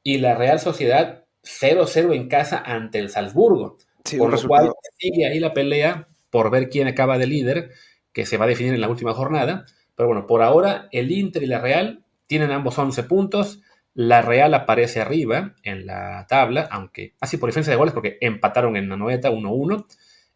[0.03, 3.77] Y la Real Sociedad 0-0 en casa ante el Salzburgo.
[4.05, 7.71] sí, un lo resultado cual sigue ahí la pelea por ver quién acaba de líder,
[8.11, 9.65] que se va a definir en la última jornada.
[9.95, 13.61] Pero bueno, por ahora el Inter y la Real tienen ambos 11 puntos.
[13.93, 18.77] La Real aparece arriba en la tabla, aunque así por diferencia de goles, porque empataron
[18.77, 19.86] en la noveta 1-1.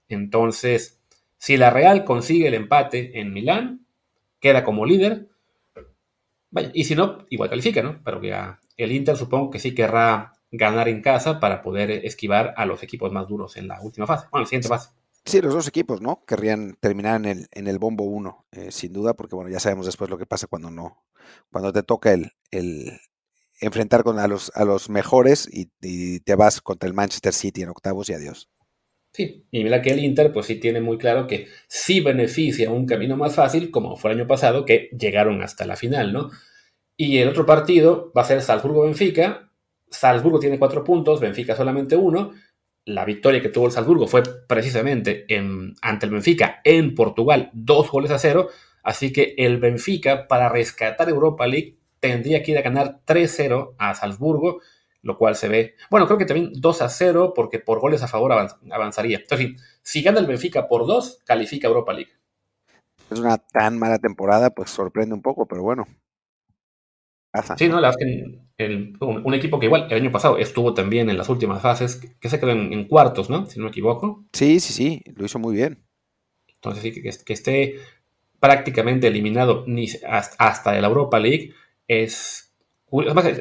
[0.09, 1.01] Entonces,
[1.37, 3.87] si la Real consigue el empate en Milán,
[4.39, 5.29] queda como líder.
[6.73, 8.01] Y si no, igual califica, ¿no?
[8.03, 8.21] Pero
[8.77, 13.11] el Inter supongo que sí querrá ganar en casa para poder esquivar a los equipos
[13.11, 14.27] más duros en la última fase.
[14.31, 14.89] Bueno, en la siguiente fase.
[15.25, 16.23] Sí, los dos equipos, ¿no?
[16.25, 19.87] Querrían terminar en el, en el bombo 1, eh, sin duda, porque bueno, ya sabemos
[19.87, 21.03] después lo que pasa cuando no,
[21.51, 22.99] cuando te toca el, el
[23.59, 25.69] enfrentar con a los, a los mejores y,
[26.19, 28.49] te vas contra el Manchester City en octavos y adiós.
[29.13, 32.85] Sí, y mira que el Inter pues sí tiene muy claro que sí beneficia un
[32.85, 36.31] camino más fácil, como fue el año pasado, que llegaron hasta la final, ¿no?
[36.97, 39.51] Y el otro partido va a ser Salzburgo-Benfica.
[39.89, 42.33] Salzburgo tiene cuatro puntos, Benfica solamente uno.
[42.85, 47.89] La victoria que tuvo el Salzburgo fue precisamente en, ante el Benfica en Portugal, dos
[47.89, 48.49] goles a cero.
[48.83, 53.95] Así que el Benfica, para rescatar Europa League, tendría que ir a ganar 3-0 a
[53.95, 54.61] Salzburgo,
[55.01, 58.07] lo cual se ve, bueno, creo que también 2 a 0, porque por goles a
[58.07, 59.17] favor avanz, avanzaría.
[59.17, 62.11] Entonces, sí, si gana el Benfica por 2, califica Europa League.
[63.09, 65.87] Es una tan mala temporada, pues sorprende un poco, pero bueno.
[67.57, 70.37] Sí, no, la verdad es que el, un, un, equipo que igual el año pasado
[70.37, 73.45] estuvo también en las últimas fases, que, que se quedó en, en, cuartos, ¿no?
[73.45, 74.23] Si no me equivoco.
[74.33, 75.83] Sí, sí, sí, lo hizo muy bien.
[76.47, 77.75] Entonces, sí, que, que esté
[78.39, 81.53] prácticamente eliminado ni hasta, hasta la Europa League
[81.87, 82.53] es,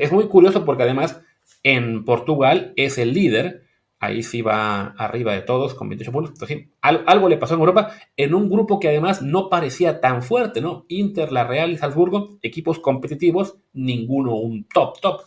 [0.00, 1.20] es muy curioso porque además
[1.62, 3.63] en Portugal es el líder,
[4.04, 6.32] ahí sí va arriba de todos con 28 puntos.
[6.32, 10.22] Entonces, sí, algo le pasó en Europa en un grupo que además no parecía tan
[10.22, 10.84] fuerte, ¿no?
[10.88, 15.22] Inter, La Real y Salzburgo, equipos competitivos, ninguno un top, top.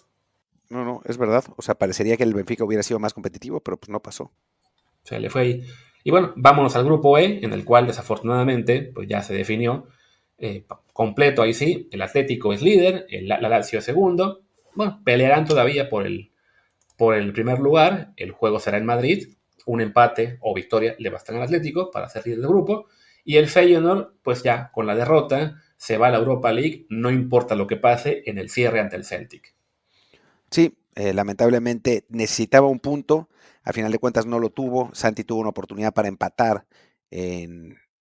[0.70, 1.44] No, no, es verdad.
[1.56, 4.32] O sea, parecería que el Benfica hubiera sido más competitivo, pero pues no pasó.
[5.04, 5.64] Se le fue ahí.
[6.04, 9.88] Y bueno, vámonos al grupo E, en el cual desafortunadamente pues ya se definió
[10.38, 11.88] eh, completo ahí sí.
[11.92, 14.42] El Atlético es líder, el, la Lazio es segundo.
[14.76, 16.32] Bueno, pelearán todavía por el,
[16.98, 18.12] por el primer lugar.
[18.18, 19.30] El juego será en Madrid.
[19.66, 22.88] Un empate o victoria le bastan al Atlético para ser líder del grupo.
[23.24, 26.86] Y el Feyenoord, pues ya con la derrota, se va a la Europa League.
[26.90, 29.54] No importa lo que pase en el cierre ante el Celtic.
[30.52, 33.30] Sí, eh, lamentablemente necesitaba un punto.
[33.64, 34.90] A final de cuentas no lo tuvo.
[34.94, 36.66] Santi tuvo una oportunidad para empatar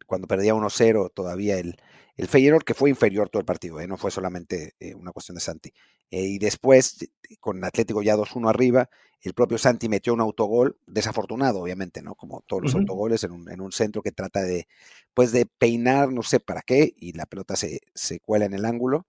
[0.06, 1.76] cuando perdía 1-0 todavía el,
[2.16, 3.86] el Feyenoord que fue inferior todo el partido, ¿eh?
[3.86, 5.72] no fue solamente eh, una cuestión de Santi.
[6.10, 8.88] Eh, y después, con Atlético ya 2-1 arriba,
[9.20, 12.14] el propio Santi metió un autogol, desafortunado, obviamente, ¿no?
[12.14, 14.68] Como todos los autogoles en un, en un, centro que trata de,
[15.14, 18.64] pues, de peinar, no sé para qué, y la pelota se, se cuela en el
[18.64, 19.06] ángulo.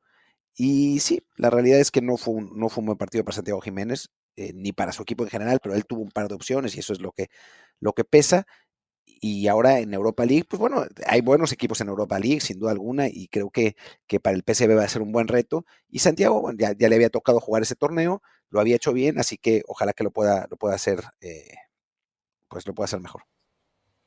[0.56, 3.36] Y sí, la realidad es que no fue un, no fue un buen partido para
[3.36, 4.10] Santiago Jiménez,
[4.54, 6.93] ni para su equipo en general, pero él tuvo un par de opciones y eso
[6.93, 7.30] es lo que,
[7.80, 8.45] lo que pesa
[9.22, 12.72] y ahora en Europa League, pues bueno, hay buenos equipos en Europa League, sin duda
[12.72, 13.76] alguna, y creo que,
[14.07, 15.65] que para el PSV va a ser un buen reto.
[15.89, 19.20] Y Santiago, bueno, ya, ya, le había tocado jugar ese torneo, lo había hecho bien,
[19.20, 21.55] así que ojalá que lo pueda, lo pueda hacer, eh,
[22.47, 23.24] pues lo pueda hacer mejor.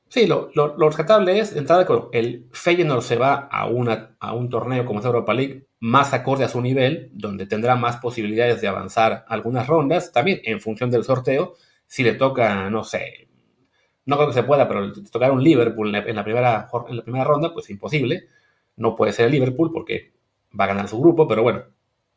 [0.08, 4.50] Sí, lo, lo, rescatable es, entrada con el Feyenoord se va a, una, a un
[4.50, 8.66] torneo como es Europa League más acorde a su nivel, donde tendrá más posibilidades de
[8.66, 11.54] avanzar algunas rondas, también en función del sorteo,
[11.86, 13.29] si le toca, no sé,
[14.10, 18.26] no creo que se pueda, pero tocar un Liverpool en la, primera, ronda, pues imposible.
[18.76, 20.14] No puede ser el Liverpool porque
[20.58, 21.62] va a ganar su grupo, pero bueno,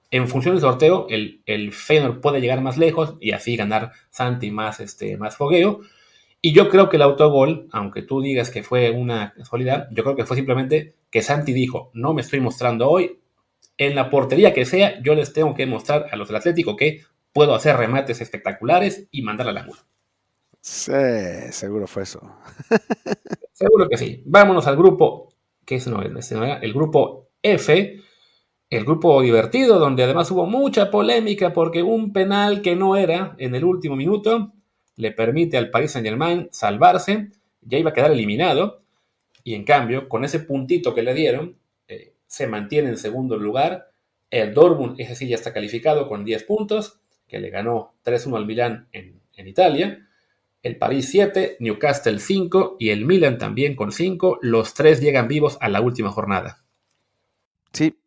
[0.09, 4.49] en función del sorteo, el, el Feyenoord puede llegar más lejos y así ganar Santi
[4.49, 5.81] más, este, más fogueo.
[6.41, 10.15] Y yo creo que el autogol, aunque tú digas que fue una casualidad, yo creo
[10.15, 13.19] que fue simplemente que Santi dijo, no me estoy mostrando hoy,
[13.77, 17.01] en la portería que sea, yo les tengo que mostrar a los del Atlético que
[17.33, 19.81] puedo hacer remates espectaculares y mandar al ángulo.
[20.65, 20.93] Sí,
[21.51, 22.21] seguro fue eso.
[23.51, 24.23] seguro que sí.
[24.25, 25.33] Vámonos al grupo,
[25.65, 27.99] que es el grupo F,
[28.69, 33.55] el grupo divertido, donde además hubo mucha polémica porque un penal que no era en
[33.55, 34.53] el último minuto
[34.95, 38.83] le permite al Paris Saint Germain salvarse, ya iba a quedar eliminado,
[39.43, 41.57] y en cambio, con ese puntito que le dieron,
[41.89, 43.91] eh, se mantiene en segundo lugar.
[44.29, 48.45] El Dortmund, ese sí ya está calificado con 10 puntos, que le ganó 3-1 al
[48.45, 50.07] Milán en, en Italia
[50.63, 54.39] el París 7, Newcastle 5 y el Milan también con 5.
[54.41, 56.63] Los tres llegan vivos a la última jornada.
[57.73, 57.99] Sí,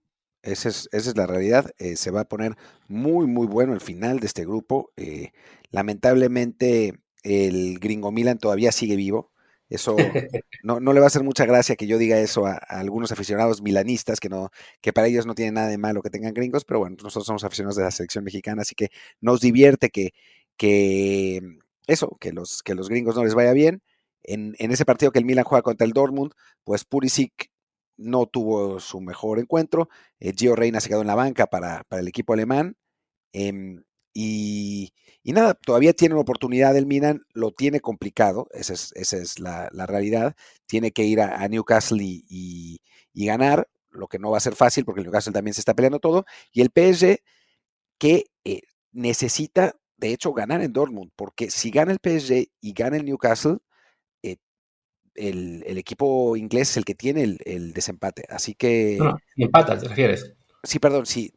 [0.42, 1.70] esa es, esa es la realidad.
[1.78, 2.56] Eh, se va a poner
[2.88, 4.90] muy, muy bueno el final de este grupo.
[4.96, 5.32] Eh,
[5.70, 9.30] lamentablemente, el gringo Milan todavía sigue vivo.
[9.68, 9.96] Eso
[10.62, 13.60] no, no, le va a hacer mucha gracia que yo diga eso a, algunos aficionados
[13.60, 14.50] milanistas, que, no,
[14.80, 17.44] que para ellos no tiene nada de malo que tengan gringos, pero bueno, nosotros somos
[17.44, 18.90] aficionados de la selección mexicana, así que
[19.20, 20.14] nos divierte que,
[20.56, 23.82] que eso, que los, que los gringos no les vaya bien.
[24.22, 26.32] En, ese partido que el Milan juega contra el Dortmund,
[26.64, 27.50] pues Purisic
[27.96, 29.88] no tuvo su mejor encuentro.
[30.20, 32.76] Eh, Gio Reina se quedó en la banca para, el equipo alemán.
[33.32, 33.84] Em,
[34.14, 34.92] y,
[35.24, 39.68] nada, todavía tiene una oportunidad el Milan, lo tiene complicado, esa es, esa es la,
[39.86, 40.34] realidad.
[40.66, 42.80] Tiene que ir a, Newcastle y,
[43.14, 46.00] ganar, lo que no va a ser fácil porque el Newcastle también se está peleando
[46.00, 46.24] todo.
[46.52, 47.18] Y el PSG
[47.98, 48.62] que eh,
[48.92, 53.58] necesita de hecho, ganar en Dortmund, porque si gana el PSG y gana el Newcastle,
[54.22, 54.36] eh,
[55.14, 58.24] el, equipo inglés es el que tiene el, desempate.
[58.28, 58.96] Así que.
[58.98, 60.34] No, si empata, ¿te refieres?
[60.62, 61.32] Sí, perdón, sí.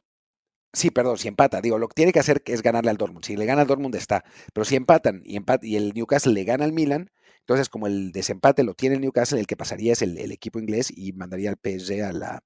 [0.73, 1.61] Sí, perdón, si empata.
[1.61, 3.25] Digo, lo que tiene que hacer es ganarle al Dortmund.
[3.25, 4.23] Si le gana al Dortmund está.
[4.53, 8.63] Pero si empatan y, y el Newcastle le gana al Milan, entonces como el desempate
[8.63, 11.57] lo tiene el Newcastle, el que pasaría es el, el equipo inglés y mandaría al
[11.57, 12.43] PSG a la,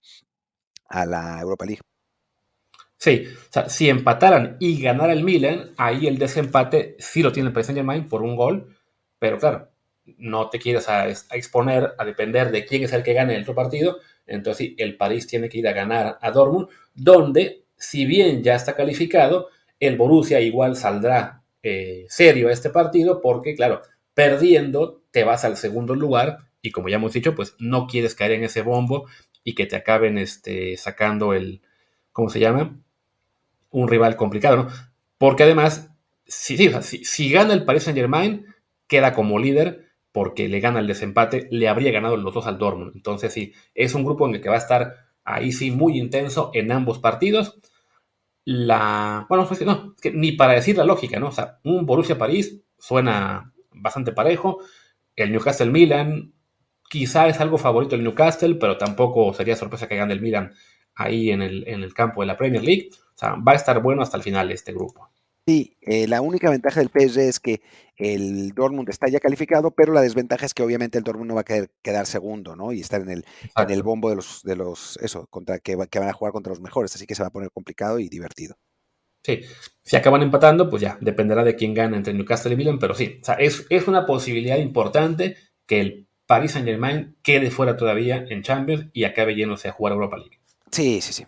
[0.87, 1.81] a la Europa League.
[3.03, 7.47] Sí, o sea, si empataran y ganara el Milan, ahí el desempate sí lo tiene
[7.47, 8.77] el Paris Saint Germain por un gol,
[9.19, 9.71] pero claro,
[10.19, 10.87] no te quieres
[11.33, 14.95] exponer a depender de quién es el que gane el otro partido, entonces sí, el
[14.95, 19.49] París tiene que ir a ganar a Dortmund, donde, si bien ya está calificado,
[19.81, 23.81] el Borussia igual saldrá eh, serio a este partido, porque claro,
[24.13, 28.31] perdiendo te vas al segundo lugar y como ya hemos dicho, pues no quieres caer
[28.31, 29.09] en ese bombo
[29.43, 31.61] y que te acaben este, sacando el,
[32.13, 32.79] ¿cómo se llama?
[33.73, 34.67] Un rival complicado, ¿no?
[35.17, 35.91] Porque además,
[36.25, 38.45] si, si, gana el Paris Saint Germain,
[38.87, 42.91] queda como líder porque le gana el desempate, le habría ganado los dos al Dortmund.
[42.95, 46.51] Entonces sí, es un grupo en el que va a estar ahí sí muy intenso
[46.53, 47.59] en ambos partidos.
[48.45, 51.29] La, bueno, pues, no, que ni para decir la lógica, ¿no?
[51.29, 54.59] O sea, un Borussia París suena bastante parejo.
[55.15, 56.33] El Newcastle Milan,
[56.89, 60.53] quizá es algo favorito el Newcastle, pero tampoco sería sorpresa que gane el Milan
[60.95, 62.89] ahí en el, en el campo de la Premier League.
[62.91, 65.09] O sea, va a estar bueno hasta el final este grupo.
[65.45, 67.61] Sí, eh, la única ventaja del PSG es que
[67.97, 71.41] el Dortmund está ya calificado, pero la desventaja es que obviamente el Dortmund no va
[71.41, 72.71] a quedar, quedar segundo, ¿no?
[72.71, 73.25] Y estar en el,
[73.57, 76.51] en el bombo de los, de los, eso, contra que, que van a jugar contra
[76.51, 78.55] los mejores, así que se va a poner complicado y divertido.
[79.21, 79.41] Sí,
[79.81, 83.19] si acaban empatando, pues ya, dependerá de quién gana entre Newcastle y Milan, pero sí,
[83.21, 85.35] o sea, es, es una posibilidad importante
[85.65, 89.93] que el Paris Saint Germain quede fuera todavía en Champions y acabe yéndose a jugar
[89.93, 90.39] Europa League.
[90.73, 91.23] Sí, sí, sí.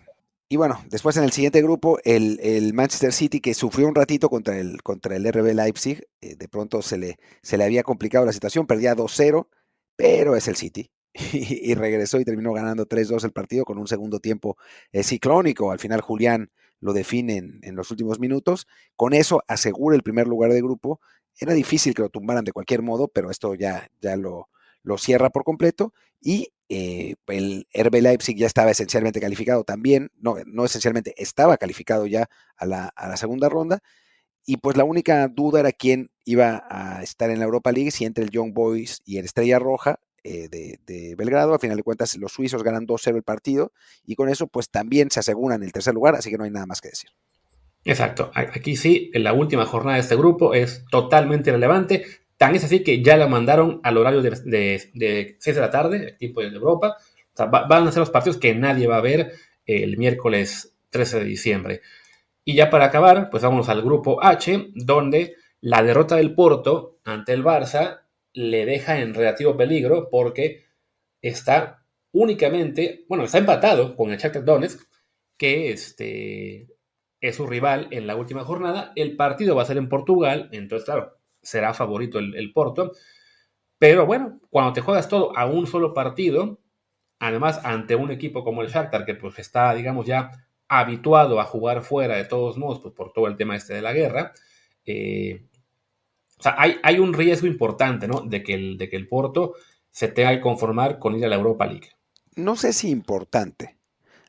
[0.49, 4.57] Y bueno, después en el siguiente grupo, el, Manchester City, que sufrió un ratito contra
[4.57, 8.33] el, contra el RB Leipzig, eh, de pronto se le, se le había complicado la
[8.33, 9.47] situación, perdía 2-0,
[9.95, 10.89] pero es el City.
[11.13, 14.57] y, regresó y terminó ganando 3-2 el partido con un segundo tiempo
[14.91, 15.71] eh, ciclónico.
[15.71, 18.67] Al final Julián lo define en, los últimos minutos.
[18.95, 21.01] Con eso asegura el primer lugar de grupo.
[21.39, 24.49] Era difícil que lo tumbaran de cualquier modo, pero esto ya, ya lo,
[24.81, 25.93] lo cierra por completo.
[26.19, 32.05] Y eh, el RB Leipzig ya estaba esencialmente calificado también, no, no esencialmente, estaba calificado
[32.05, 33.81] ya a la, a la segunda ronda.
[34.47, 38.05] Y pues la única duda era quién iba a estar en la Europa League, si
[38.05, 41.53] entre el Young Boys y el Estrella Roja eh, de, Belgrado.
[41.53, 43.71] A final de cuentas, los suizos ganan 2-0 el partido
[44.05, 46.65] y con eso, pues también se aseguran el tercer lugar, así que no hay nada
[46.65, 47.11] más que decir.
[47.83, 48.31] Exacto.
[48.33, 52.05] Aquí sí, en la última jornada de este grupo es totalmente relevante.
[52.37, 54.31] Tan es así que ya la mandaron al horario de,
[54.93, 56.97] de, 6 de la tarde, el tiempo de Europa.
[57.37, 59.33] van a ser los partidos que nadie va a ver
[59.65, 61.81] el miércoles 13 de diciembre.
[62.43, 67.33] Y ya para acabar, pues vamos al grupo H, donde la derrota del Porto ante
[67.33, 68.01] el Barça
[68.33, 70.65] le deja en relativo peligro porque
[71.21, 74.87] está únicamente, bueno, está empatado con el Shakhtar Donetsk,
[75.37, 76.67] que este,
[77.19, 78.93] es su rival en la última jornada.
[78.95, 82.91] El partido va a ser en Portugal, entonces, claro, será favorito el, Porto.
[83.77, 86.59] Pero bueno, cuando te juegas todo a un solo partido,
[87.19, 90.31] además ante un equipo como el Shakhtar, que pues está, digamos, ya
[90.67, 93.93] habituado a jugar fuera de todos modos, pues por todo el tema este de la
[93.93, 94.33] guerra,
[94.85, 95.45] eh,
[96.37, 98.21] o sea, hay, hay, un riesgo importante, ¿no?
[98.21, 99.53] De que, el, de que el Porto
[99.89, 101.91] se tenga que conformar con ir a la Europa League.
[102.35, 103.77] No sé si importante.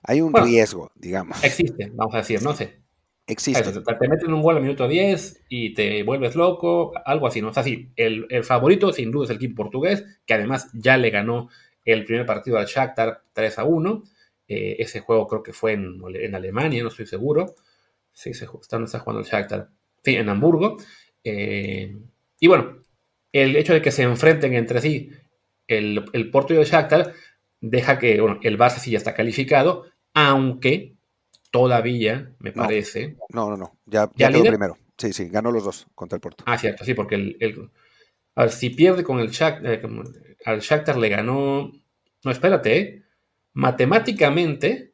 [0.03, 1.43] Hay un riesgo, digamos.
[1.43, 2.86] Existe, vamos a decir, no sé.
[3.29, 3.73] Existe.
[3.73, 7.49] Te meten un gol al minuto 10 y te vuelves loco, algo así, ¿no?
[7.49, 10.97] O sea, sí, el, el favorito sin duda es el equipo portugués, que además ya
[10.97, 11.49] le ganó
[11.85, 14.05] el primer partido al Shakhtar 3 a 1.
[14.49, 17.55] Eh, ese juego creo que fue en, Alemania, no estoy seguro.
[18.13, 19.71] Sí, se, está jugando el Shakhtar.
[20.05, 20.77] Sí, en Hamburgo.
[21.25, 21.97] Eh,
[22.39, 22.79] y bueno,
[23.33, 25.11] el hecho de que se enfrenten entre sí
[25.67, 27.13] el, el Porto y el Shakhtar
[27.61, 30.96] deja que bueno, el Barça sí ya está calificado, aunque
[31.57, 33.17] todavía, me parece.
[33.31, 33.79] No, no, no.
[33.87, 34.77] Ya, ya, quedó primero.
[34.99, 36.45] Sí, sí, ganó los dos contra el Porto.
[36.47, 37.71] Ah, cierto, sí, porque el,
[38.35, 39.83] a ver, si pierde con el Shakhtar, eh,
[40.45, 41.73] al Shakhtar le ganó.
[42.25, 43.03] No, espérate, ¿eh?
[43.55, 44.93] matemáticamente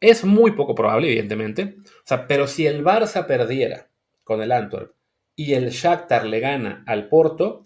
[0.00, 1.76] es muy poco probable, evidentemente.
[1.86, 3.88] O sea, pero si el Barça perdiera
[4.24, 4.92] con el Antwerp
[5.34, 7.62] y el Shakhtar le gana al Porto,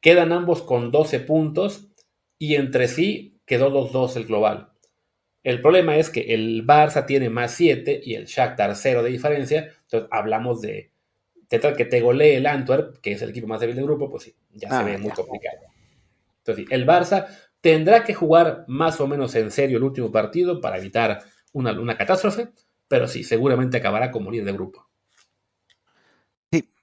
[0.00, 1.92] quedan ambos con 12 puntos
[2.38, 4.72] y entre sí quedó 2-2 el global.
[5.42, 9.72] El problema es que el Barça tiene más 7 y el Shakhtar 0 de diferencia.
[9.82, 10.90] Entonces hablamos de,
[11.48, 14.24] de que te golee el Antwerp, que es el equipo más débil del grupo, pues
[14.24, 15.58] sí, ya se ah, ve muy complicado.
[16.40, 17.26] Entonces, el Barça
[17.60, 21.22] Tendrá que jugar más o menos en serio el último partido para evitar
[21.52, 22.50] una, una catástrofe,
[22.86, 24.87] pero sí, seguramente acabará como líder de grupo.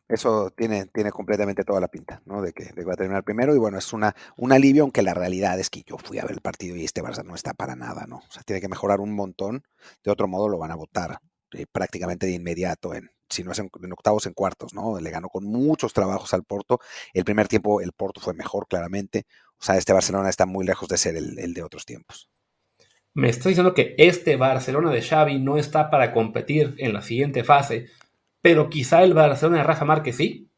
[0.07, 2.41] Eso tiene, tiene completamente toda la pinta, ¿no?
[2.41, 3.55] De que, va a terminar primero.
[3.55, 6.33] Y bueno, es una, un alivio, aunque la realidad es que yo fui a ver
[6.33, 8.17] el partido y este Barça no está para nada, ¿no?
[8.17, 9.63] O sea, tiene que mejorar un montón.
[10.03, 11.19] De otro modo lo van a votar
[11.53, 14.99] eh, prácticamente de inmediato en, si no es en, octavos, en cuartos, ¿no?
[14.99, 16.79] Le ganó con muchos trabajos al Porto.
[17.13, 19.25] El primer tiempo el Porto fue mejor, claramente.
[19.59, 22.29] O sea, este Barcelona está muy lejos de ser el, de otros tiempos.
[23.13, 27.43] Me está diciendo que este Barcelona de Xavi no está para competir en la siguiente
[27.43, 27.87] fase,
[28.45, 30.51] pero quizá el Barcelona de Rafa Márquez sí.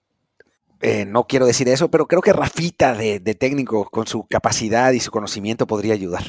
[0.82, 5.00] Eh, no quiero decir eso, pero creo que Rafita de, técnico, con su capacidad y
[5.00, 6.24] su conocimiento, podría ayudar.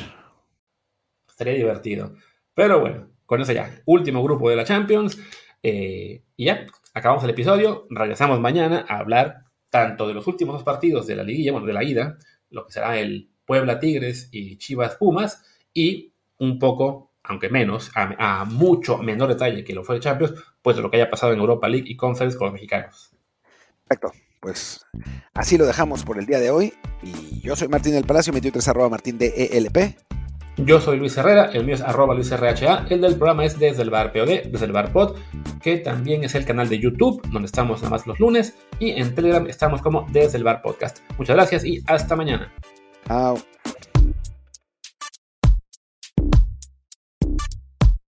[1.37, 2.15] Sería divertido.
[2.55, 5.19] Pero bueno, con eso ya, último grupo de la Champions.
[5.61, 7.89] Eh, y ya, acabamos el episodio.
[7.91, 9.39] Regresamos mañana a hablar
[9.69, 12.19] tanto de los últimos dos partidos de la liguilla, bueno, de la ida,
[12.51, 15.45] lo que será el Puebla Tigres y Chivas Pumas,
[15.75, 20.77] y un poco, aunque menos, a, mucho menor detalle que lo fue el Champions, pues
[20.77, 23.11] de lo que haya pasado en Europa League y Conference con los mexicanos.
[23.87, 24.13] Perfecto.
[24.41, 24.87] Pues
[25.35, 26.73] así lo dejamos por el día de hoy.
[27.03, 29.97] Y yo soy Martín del Palacio, mi Twitter es arroba martín de ELP.
[30.59, 33.83] Yo soy Luis Herrera, el mío es arroba Luis RHA, el del programa es desde
[33.83, 35.17] el bar POD, desde el bar pod,
[35.63, 39.15] que también es el canal de YouTube, donde estamos nada más los lunes, y en
[39.15, 40.99] Telegram estamos como desde el bar podcast.
[41.17, 42.53] Muchas gracias y hasta mañana.
[43.07, 43.39] Chao.